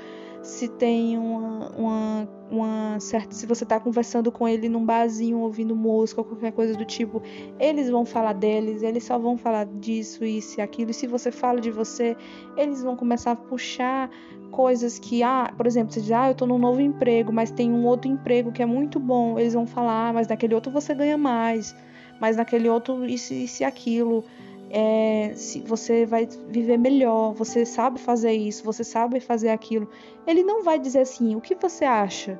se 0.41 0.67
tem 0.67 1.17
uma, 1.17 1.69
uma, 1.71 2.29
uma 2.49 2.99
certa. 2.99 3.33
Se 3.33 3.45
você 3.45 3.63
está 3.63 3.79
conversando 3.79 4.31
com 4.31 4.47
ele 4.47 4.69
num 4.69 4.85
barzinho, 4.85 5.39
ouvindo 5.39 5.75
música 5.75 6.21
ou 6.21 6.25
qualquer 6.25 6.51
coisa 6.51 6.77
do 6.77 6.85
tipo, 6.85 7.21
eles 7.59 7.89
vão 7.89 8.05
falar 8.05 8.33
deles, 8.33 8.81
eles 8.81 9.03
só 9.03 9.17
vão 9.17 9.37
falar 9.37 9.65
disso, 9.65 10.23
isso 10.23 10.59
e 10.59 10.61
aquilo. 10.61 10.91
E 10.91 10.93
se 10.93 11.07
você 11.07 11.31
fala 11.31 11.59
de 11.59 11.71
você, 11.71 12.15
eles 12.55 12.81
vão 12.81 12.95
começar 12.95 13.31
a 13.31 13.35
puxar 13.35 14.09
coisas 14.51 14.97
que, 14.97 15.21
ah, 15.23 15.53
por 15.55 15.67
exemplo, 15.67 15.93
você 15.93 16.01
diz, 16.01 16.11
ah, 16.11 16.27
eu 16.27 16.31
estou 16.31 16.47
num 16.47 16.57
novo 16.57 16.81
emprego, 16.81 17.31
mas 17.31 17.51
tem 17.51 17.71
um 17.71 17.85
outro 17.85 18.09
emprego 18.09 18.51
que 18.51 18.61
é 18.61 18.65
muito 18.65 18.99
bom. 18.99 19.37
Eles 19.37 19.53
vão 19.53 19.67
falar, 19.67 20.09
ah, 20.09 20.13
mas 20.13 20.27
naquele 20.27 20.55
outro 20.55 20.71
você 20.71 20.93
ganha 20.93 21.17
mais, 21.17 21.75
mas 22.19 22.37
naquele 22.37 22.69
outro 22.69 23.05
isso, 23.05 23.33
isso 23.33 23.61
e 23.61 23.65
aquilo 23.65 24.23
é, 24.69 25.33
se 25.35 25.61
você 25.61 26.05
vai 26.05 26.27
viver 26.47 26.77
melhor, 26.77 27.33
você 27.33 27.65
sabe 27.65 27.99
fazer 27.99 28.33
isso, 28.33 28.63
você 28.63 28.83
sabe 28.83 29.19
fazer 29.19 29.49
aquilo. 29.49 29.89
Ele 30.27 30.43
não 30.43 30.63
vai 30.63 30.79
dizer 30.79 30.99
assim: 30.99 31.35
o 31.35 31.41
que 31.41 31.55
você 31.55 31.85
acha? 31.85 32.39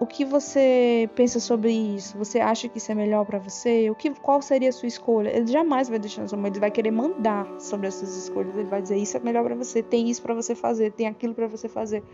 O 0.00 0.06
que 0.06 0.24
você 0.24 1.10
pensa 1.16 1.40
sobre 1.40 1.72
isso? 1.72 2.16
Você 2.18 2.38
acha 2.38 2.68
que 2.68 2.78
isso 2.78 2.92
é 2.92 2.94
melhor 2.94 3.24
para 3.24 3.40
você? 3.40 3.90
O 3.90 3.96
que, 3.96 4.10
qual 4.10 4.40
seria 4.40 4.68
a 4.68 4.72
sua 4.72 4.86
escolha? 4.86 5.36
Ele 5.36 5.48
jamais 5.48 5.88
vai 5.88 5.98
deixar 5.98 6.22
na 6.22 6.28
sua 6.28 6.38
mão, 6.38 6.46
ele 6.46 6.60
vai 6.60 6.70
querer 6.70 6.92
mandar 6.92 7.48
sobre 7.58 7.88
as 7.88 7.94
suas 7.94 8.16
escolhas. 8.16 8.54
Ele 8.54 8.68
vai 8.68 8.80
dizer: 8.80 8.96
isso 8.96 9.16
é 9.16 9.20
melhor 9.20 9.42
para 9.42 9.56
você, 9.56 9.82
tem 9.82 10.08
isso 10.08 10.22
para 10.22 10.34
você 10.34 10.54
fazer, 10.54 10.92
tem 10.92 11.08
aquilo 11.08 11.34
para 11.34 11.48
você 11.48 11.68
fazer. 11.68 12.04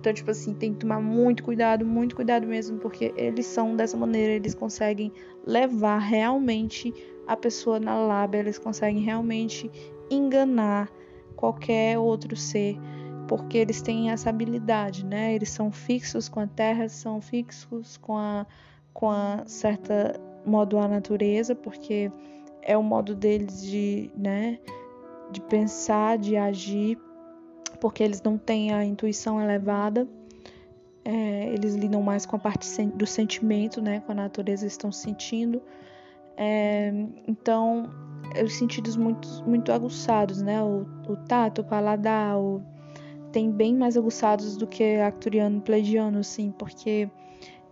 Então, 0.00 0.14
tipo 0.14 0.30
assim, 0.30 0.54
tem 0.54 0.72
que 0.72 0.78
tomar 0.78 0.98
muito 0.98 1.44
cuidado, 1.44 1.84
muito 1.84 2.16
cuidado 2.16 2.46
mesmo, 2.46 2.78
porque 2.78 3.12
eles 3.16 3.44
são 3.44 3.76
dessa 3.76 3.98
maneira, 3.98 4.32
eles 4.32 4.54
conseguem 4.54 5.12
levar 5.46 5.98
realmente 5.98 6.92
a 7.26 7.36
pessoa 7.36 7.78
na 7.78 7.94
lábia, 7.98 8.38
eles 8.38 8.58
conseguem 8.58 9.02
realmente 9.02 9.70
enganar 10.10 10.90
qualquer 11.36 11.98
outro 11.98 12.34
ser, 12.34 12.78
porque 13.28 13.58
eles 13.58 13.82
têm 13.82 14.10
essa 14.10 14.30
habilidade, 14.30 15.04
né? 15.04 15.34
Eles 15.34 15.50
são 15.50 15.70
fixos 15.70 16.30
com 16.30 16.40
a 16.40 16.46
terra, 16.46 16.88
são 16.88 17.20
fixos 17.20 17.98
com 17.98 18.16
a 18.16 18.46
com 18.92 19.10
a 19.10 19.44
certa 19.46 20.18
modo 20.44 20.78
a 20.78 20.88
natureza, 20.88 21.54
porque 21.54 22.10
é 22.62 22.76
o 22.76 22.82
modo 22.82 23.14
deles 23.14 23.62
de, 23.62 24.10
né, 24.16 24.58
de 25.30 25.40
pensar, 25.42 26.18
de 26.18 26.36
agir, 26.36 26.98
porque 27.80 28.02
eles 28.02 28.22
não 28.22 28.36
têm 28.36 28.72
a 28.72 28.84
intuição 28.84 29.40
elevada. 29.40 30.06
É, 31.04 31.48
eles 31.52 31.74
lidam 31.74 32.02
mais 32.02 32.26
com 32.26 32.36
a 32.36 32.38
parte 32.38 32.66
do 32.88 33.06
sentimento, 33.06 33.80
né, 33.80 34.00
com 34.00 34.12
a 34.12 34.14
natureza, 34.14 34.66
estão 34.66 34.92
sentindo. 34.92 35.62
É, 36.36 36.92
então, 37.26 37.90
os 38.42 38.54
sentidos 38.54 38.96
muito, 38.96 39.28
muito 39.46 39.72
aguçados, 39.72 40.40
né? 40.40 40.62
O, 40.62 40.86
o 41.08 41.16
tato, 41.16 41.62
o 41.62 41.64
paladar, 41.64 42.38
o, 42.38 42.62
tem 43.32 43.50
bem 43.50 43.74
mais 43.74 43.96
aguçados 43.96 44.56
do 44.56 44.66
que 44.66 44.96
arcturiano 44.96 45.60
pleidiano, 45.60 46.18
assim, 46.18 46.52
porque 46.52 47.10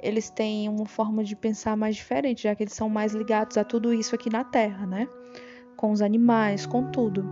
eles 0.00 0.30
têm 0.30 0.68
uma 0.68 0.86
forma 0.86 1.24
de 1.24 1.34
pensar 1.34 1.76
mais 1.76 1.96
diferente, 1.96 2.44
já 2.44 2.54
que 2.54 2.62
eles 2.62 2.74
são 2.74 2.88
mais 2.88 3.14
ligados 3.14 3.56
a 3.56 3.64
tudo 3.64 3.92
isso 3.92 4.14
aqui 4.14 4.30
na 4.30 4.44
Terra, 4.44 4.86
né? 4.86 5.08
Com 5.76 5.90
os 5.90 6.00
animais, 6.00 6.66
com 6.66 6.90
tudo. 6.90 7.24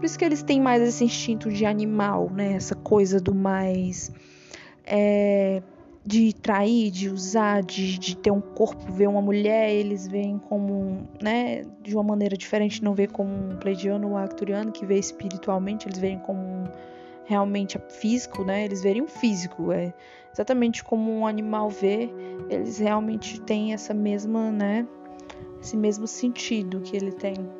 Por 0.00 0.06
isso 0.06 0.18
que 0.18 0.24
eles 0.24 0.42
têm 0.42 0.58
mais 0.58 0.80
esse 0.80 1.04
instinto 1.04 1.50
de 1.50 1.66
animal, 1.66 2.30
né? 2.30 2.54
Essa 2.54 2.74
coisa 2.74 3.20
do 3.20 3.34
mais. 3.34 4.10
É, 4.86 5.62
de 6.06 6.32
trair, 6.32 6.90
de 6.90 7.10
usar, 7.10 7.62
de, 7.62 7.98
de 7.98 8.16
ter 8.16 8.30
um 8.30 8.40
corpo, 8.40 8.90
ver 8.90 9.10
uma 9.10 9.20
mulher, 9.20 9.70
eles 9.70 10.08
veem 10.08 10.38
como, 10.38 11.06
né, 11.22 11.64
de 11.82 11.94
uma 11.94 12.02
maneira 12.02 12.34
diferente, 12.34 12.82
não 12.82 12.94
vê 12.94 13.06
como 13.06 13.30
um 13.30 13.56
pleidiano 13.58 14.08
ou 14.08 14.16
arcturiano 14.16 14.72
que 14.72 14.86
vê 14.86 14.98
espiritualmente, 14.98 15.86
eles 15.86 15.98
veem 15.98 16.18
como 16.20 16.40
um, 16.40 16.64
realmente 17.26 17.78
físico, 17.90 18.42
né? 18.42 18.64
Eles 18.64 18.82
verem 18.82 19.02
o 19.02 19.06
físico, 19.06 19.70
é 19.70 19.92
exatamente 20.32 20.82
como 20.82 21.12
um 21.12 21.26
animal 21.26 21.68
vê, 21.68 22.08
eles 22.48 22.78
realmente 22.78 23.38
têm 23.42 23.74
essa 23.74 23.92
mesma, 23.92 24.50
né, 24.50 24.88
esse 25.60 25.76
mesmo 25.76 26.06
sentido 26.06 26.80
que 26.80 26.96
ele 26.96 27.12
tem. 27.12 27.59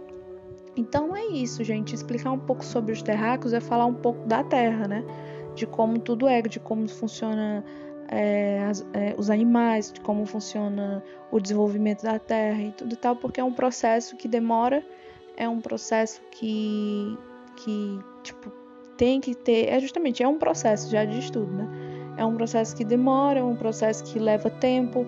Então 0.81 1.15
é 1.15 1.27
isso, 1.27 1.63
gente. 1.63 1.95
Explicar 1.95 2.33
um 2.33 2.39
pouco 2.39 2.65
sobre 2.65 2.93
os 2.93 3.03
terráqueos 3.03 3.53
é 3.53 3.61
falar 3.61 3.85
um 3.85 3.95
pouco 3.95 4.27
da 4.27 4.43
Terra, 4.43 4.89
né? 4.89 5.05
De 5.55 5.67
como 5.67 5.99
tudo 5.99 6.27
é, 6.27 6.41
de 6.41 6.59
como 6.59 6.89
funciona 6.89 7.63
é, 8.09 8.65
as, 8.65 8.87
é, 8.95 9.15
os 9.19 9.29
animais, 9.29 9.93
de 9.93 10.01
como 10.01 10.25
funciona 10.25 11.05
o 11.31 11.39
desenvolvimento 11.39 12.03
da 12.03 12.19
Terra 12.19 12.63
e 12.63 12.73
tudo 12.73 12.95
e 12.95 12.97
tal, 12.97 13.15
porque 13.15 13.41
é 13.41 13.45
um 13.45 13.53
processo 13.53 14.17
que 14.17 14.27
demora, 14.27 14.83
é 15.37 15.47
um 15.47 15.61
processo 15.61 16.23
que, 16.31 17.15
que 17.57 18.01
tipo, 18.23 18.51
tem 18.97 19.21
que 19.21 19.35
ter. 19.35 19.69
É 19.69 19.79
justamente, 19.81 20.23
é 20.23 20.29
um 20.29 20.39
processo 20.39 20.91
já 20.91 21.05
de 21.05 21.19
estudo, 21.19 21.53
né? 21.53 21.69
É 22.17 22.25
um 22.25 22.35
processo 22.35 22.75
que 22.75 22.85
demora, 22.85 23.41
é 23.41 23.43
um 23.43 23.55
processo 23.55 24.03
que 24.05 24.19
leva 24.19 24.49
tempo, 24.49 25.07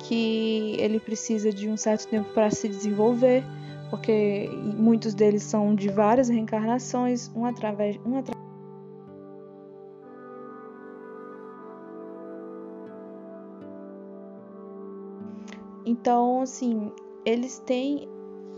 que 0.00 0.74
ele 0.76 0.98
precisa 0.98 1.52
de 1.52 1.68
um 1.68 1.76
certo 1.76 2.08
tempo 2.08 2.28
para 2.34 2.50
se 2.50 2.68
desenvolver 2.68 3.44
porque 3.90 4.50
muitos 4.76 5.14
deles 5.14 5.42
são 5.42 5.74
de 5.74 5.88
várias 5.88 6.28
reencarnações, 6.28 7.30
um 7.34 7.44
através 7.44 7.98
um 8.04 8.18
atra... 8.18 8.34
Então, 15.86 16.42
assim, 16.42 16.92
eles 17.24 17.58
têm, 17.60 18.08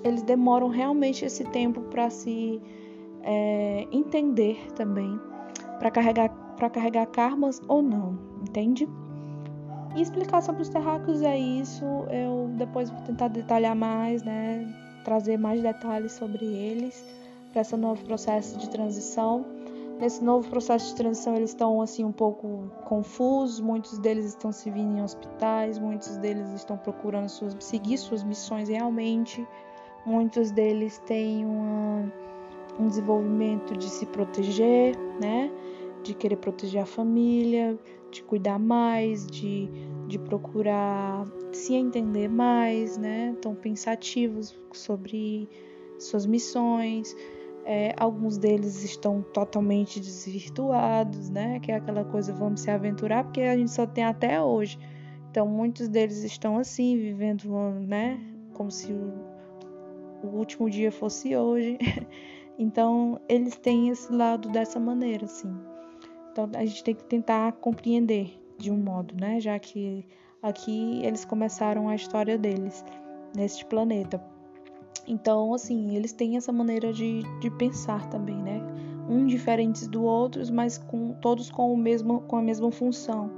eles 0.02 0.22
demoram 0.22 0.68
realmente 0.68 1.24
esse 1.24 1.44
tempo 1.44 1.80
para 1.82 2.10
se 2.10 2.60
é, 3.22 3.86
entender 3.92 4.58
também, 4.74 5.18
para 5.78 5.90
carregar, 5.90 6.28
para 6.56 6.68
carregar 6.68 7.06
karmas 7.06 7.60
ou 7.68 7.82
não, 7.82 8.18
entende? 8.42 8.88
E 9.94 10.02
explicar 10.02 10.42
sobre 10.42 10.62
os 10.62 10.68
terráqueos 10.68 11.22
é 11.22 11.38
isso. 11.38 11.84
Eu 12.10 12.48
depois 12.56 12.90
vou 12.90 13.00
tentar 13.02 13.28
detalhar 13.28 13.74
mais, 13.74 14.22
né? 14.22 14.89
Trazer 15.04 15.36
mais 15.36 15.62
detalhes 15.62 16.12
sobre 16.12 16.44
eles 16.44 17.04
para 17.52 17.62
esse 17.62 17.76
novo 17.76 18.04
processo 18.04 18.58
de 18.58 18.68
transição. 18.70 19.44
Nesse 19.98 20.24
novo 20.24 20.48
processo 20.48 20.88
de 20.88 20.94
transição, 20.94 21.36
eles 21.36 21.50
estão 21.50 21.82
assim 21.82 22.04
um 22.04 22.12
pouco 22.12 22.70
confusos, 22.86 23.60
muitos 23.60 23.98
deles 23.98 24.26
estão 24.26 24.50
se 24.50 24.70
vindo 24.70 24.96
em 24.96 25.02
hospitais, 25.02 25.78
muitos 25.78 26.16
deles 26.16 26.48
estão 26.54 26.78
procurando 26.78 27.28
suas, 27.28 27.54
seguir 27.60 27.98
suas 27.98 28.24
missões 28.24 28.70
realmente, 28.70 29.46
muitos 30.06 30.50
deles 30.50 30.96
têm 31.06 31.44
uma, 31.44 32.10
um 32.78 32.88
desenvolvimento 32.88 33.76
de 33.76 33.90
se 33.90 34.06
proteger, 34.06 34.96
né? 35.20 35.50
De 36.02 36.14
querer 36.14 36.36
proteger 36.36 36.82
a 36.82 36.86
família, 36.86 37.78
de 38.10 38.22
cuidar 38.22 38.58
mais, 38.58 39.26
de 39.26 39.68
de 40.10 40.18
procurar 40.18 41.24
se 41.52 41.74
entender 41.74 42.28
mais, 42.28 42.96
né? 42.96 43.32
Estão 43.34 43.54
pensativos 43.54 44.58
sobre 44.72 45.48
suas 45.98 46.26
missões. 46.26 47.14
É, 47.64 47.94
alguns 47.98 48.38
deles 48.38 48.82
estão 48.82 49.22
totalmente 49.22 50.00
desvirtuados, 50.00 51.30
né? 51.30 51.60
Que 51.60 51.72
é 51.72 51.76
aquela 51.76 52.04
coisa, 52.04 52.32
vamos 52.32 52.62
se 52.62 52.70
aventurar, 52.70 53.24
porque 53.24 53.42
a 53.42 53.56
gente 53.56 53.70
só 53.70 53.86
tem 53.86 54.04
até 54.04 54.40
hoje. 54.40 54.78
Então, 55.30 55.46
muitos 55.46 55.88
deles 55.88 56.24
estão 56.24 56.58
assim, 56.58 56.96
vivendo, 56.96 57.48
né? 57.86 58.18
Como 58.54 58.70
se 58.70 58.92
o, 58.92 59.12
o 60.24 60.26
último 60.36 60.68
dia 60.68 60.90
fosse 60.90 61.36
hoje. 61.36 61.78
então, 62.58 63.20
eles 63.28 63.56
têm 63.56 63.90
esse 63.90 64.12
lado 64.12 64.48
dessa 64.48 64.80
maneira, 64.80 65.26
assim. 65.26 65.54
Então, 66.32 66.50
a 66.54 66.64
gente 66.64 66.82
tem 66.82 66.94
que 66.94 67.04
tentar 67.04 67.52
compreender 67.52 68.32
de 68.58 68.70
um 68.70 68.76
modo, 68.76 69.14
né? 69.14 69.40
Já 69.40 69.58
que 69.58 70.04
aqui 70.42 71.00
eles 71.04 71.24
começaram 71.24 71.88
a 71.88 71.94
história 71.94 72.36
deles 72.38 72.84
neste 73.34 73.64
planeta. 73.64 74.22
Então, 75.06 75.54
assim, 75.54 75.96
eles 75.96 76.12
têm 76.12 76.36
essa 76.36 76.52
maneira 76.52 76.92
de, 76.92 77.22
de 77.40 77.50
pensar 77.50 78.08
também, 78.10 78.36
né? 78.36 78.60
Um 79.08 79.26
diferentes 79.26 79.88
do 79.88 80.04
outros, 80.04 80.50
mas 80.50 80.78
com 80.78 81.12
todos 81.14 81.50
com 81.50 81.72
o 81.72 81.76
mesmo 81.76 82.20
com 82.22 82.36
a 82.36 82.42
mesma 82.42 82.70
função, 82.70 83.30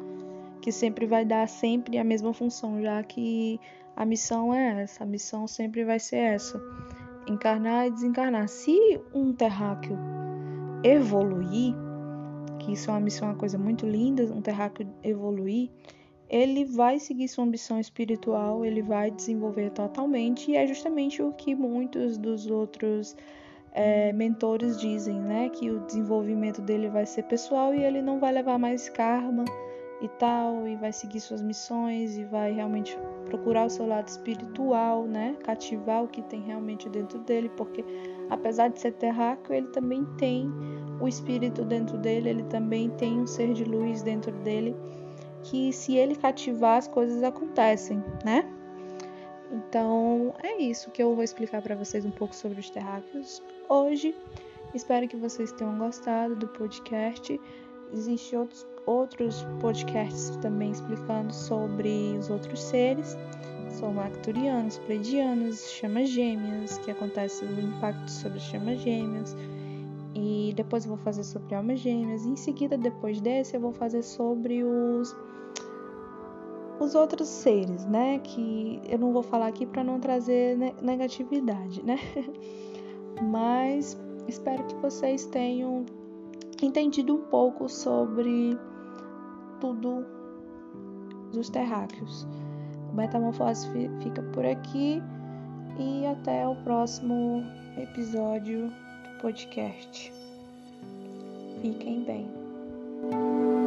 que 0.61 0.71
sempre 0.71 1.07
vai 1.07 1.25
dar 1.25 1.49
sempre 1.49 1.99
a 1.99 2.05
mesma 2.05 2.35
função, 2.35 2.83
já 2.83 3.03
que 3.03 3.59
a 3.97 4.05
missão 4.05 4.53
é 4.53 4.83
essa, 4.83 5.05
a 5.05 5.07
missão 5.07 5.47
sempre 5.47 5.85
vai 5.85 5.99
ser 5.99 6.17
essa: 6.17 6.61
encarnar 7.27 7.87
e 7.87 7.91
desencarnar. 7.91 8.49
Se 8.49 9.01
um 9.15 9.33
terráqueo 9.33 9.99
evoluir, 10.85 11.75
que 12.59 12.73
isso 12.73 12.91
é 12.91 12.93
uma 12.93 13.01
missão, 13.01 13.29
uma 13.29 13.37
coisa 13.37 13.57
muito 13.57 13.87
linda, 13.87 14.25
um 14.25 14.43
terráqueo 14.43 14.87
evoluir, 15.03 15.71
ele 16.33 16.65
vai 16.65 16.99
seguir 16.99 17.29
sua 17.29 17.45
ambição 17.45 17.79
espiritual, 17.79 18.65
ele 18.65 18.81
vai 18.81 19.11
desenvolver 19.11 19.69
totalmente, 19.71 20.51
e 20.51 20.57
é 20.57 20.67
justamente 20.67 21.23
o 21.23 21.31
que 21.35 21.55
muitos 21.55 22.17
dos 22.17 22.47
outros 22.47 23.15
é, 23.73 24.15
mentores 24.15 24.81
dizem, 24.81 25.21
né? 25.21 25.51
Que 25.51 25.71
o 25.71 25.81
desenvolvimento 25.81 26.63
dele 26.63 26.89
vai 26.89 27.05
ser 27.05 27.25
pessoal 27.25 27.75
e 27.75 27.85
ele 27.85 28.01
não 28.01 28.19
vai 28.19 28.33
levar 28.33 28.59
mais 28.59 28.89
karma 28.89 29.45
e 30.01 30.09
tal, 30.09 30.67
e 30.67 30.75
vai 30.75 30.91
seguir 30.91 31.21
suas 31.21 31.43
missões 31.43 32.17
e 32.17 32.25
vai 32.25 32.51
realmente 32.53 32.99
procurar 33.27 33.67
o 33.67 33.71
seu 33.71 33.87
lado 33.87 34.09
espiritual, 34.09 35.05
né? 35.07 35.37
Cativar 35.45 36.03
o 36.03 36.09
que 36.09 36.23
tem 36.23 36.41
realmente 36.41 36.89
dentro 36.89 37.19
dele, 37.19 37.51
porque 37.59 37.85
apesar 38.31 38.69
de 38.69 38.81
ser 38.81 38.93
terráqueo, 38.93 39.55
ele 39.55 39.69
também 39.69 40.03
tem 40.17 40.51
o 40.99 41.07
espírito 41.07 41.63
dentro 41.63 41.99
dele, 41.99 42.31
ele 42.31 42.43
também 42.45 42.89
tem 42.91 43.21
um 43.21 43.27
ser 43.27 43.53
de 43.53 43.65
luz 43.65 44.03
dentro 44.03 44.33
dele, 44.39 44.75
que 45.45 45.73
se 45.73 45.97
ele 45.97 46.15
cativar, 46.15 46.79
as 46.79 46.89
coisas 46.89 47.23
acontecem, 47.23 48.03
né? 48.25 48.45
Então 49.51 50.35
é 50.43 50.61
isso 50.61 50.91
que 50.91 51.03
eu 51.03 51.15
vou 51.15 51.23
explicar 51.23 51.61
para 51.61 51.75
vocês 51.75 52.05
um 52.05 52.11
pouco 52.11 52.35
sobre 52.35 52.61
os 52.61 52.71
terráqueos 52.71 53.43
hoje. 53.69 54.15
Espero 54.75 55.07
que 55.07 55.17
vocês 55.17 55.53
tenham 55.53 55.77
gostado 55.77 56.35
do 56.35 56.49
podcast. 56.49 57.39
Existem 57.93 58.39
outros, 58.39 58.67
outros 58.87 59.47
podcasts 59.61 60.35
também 60.39 60.71
explicando 60.71 61.35
sobre 61.35 62.17
os 62.19 62.31
outros 62.31 62.63
seres. 62.63 63.17
São 63.69 63.95
lacturianos, 63.95 64.79
pleidianos, 64.79 65.71
chamas 65.71 66.09
gêmeas, 66.09 66.79
que 66.79 66.91
acontece 66.91 67.45
o 67.45 67.61
impacto 67.61 68.11
sobre 68.11 68.39
as 68.39 68.45
chamas 68.45 68.81
gêmeas 68.81 69.37
e 70.15 70.53
depois 70.55 70.85
eu 70.85 70.91
vou 70.91 70.99
fazer 70.99 71.25
sobre 71.25 71.55
almas 71.55 71.81
gêmeas. 71.81 72.25
E 72.25 72.31
em 72.31 72.37
seguida, 72.37 72.77
depois 72.77 73.21
desse, 73.21 73.57
eu 73.57 73.61
vou 73.61 73.73
fazer 73.73 74.03
sobre 74.03 74.63
os 74.63 75.15
os 76.81 76.95
outros 76.97 77.29
seres, 77.29 77.85
né? 77.87 78.19
Que 78.19 78.81
eu 78.89 78.99
não 78.99 79.13
vou 79.13 79.23
falar 79.23 79.47
aqui 79.47 79.65
para 79.65 79.85
não 79.85 80.01
trazer 80.01 80.57
negatividade, 80.83 81.83
né? 81.85 81.97
Mas 83.23 83.97
espero 84.27 84.65
que 84.65 84.75
vocês 84.77 85.27
tenham 85.27 85.85
entendido 86.61 87.15
um 87.15 87.23
pouco 87.23 87.69
sobre 87.69 88.59
tudo 89.61 90.05
dos 91.33 91.49
terráqueos. 91.49 92.27
O 92.93 92.97
Metamorfose 92.97 93.69
fica 94.03 94.23
por 94.35 94.45
aqui 94.45 95.01
e 95.79 96.07
até 96.07 96.47
o 96.47 96.57
próximo 96.57 97.43
episódio 97.79 98.71
podcast. 99.23 100.13
Fiquem 101.63 102.03
bem. 102.03 103.62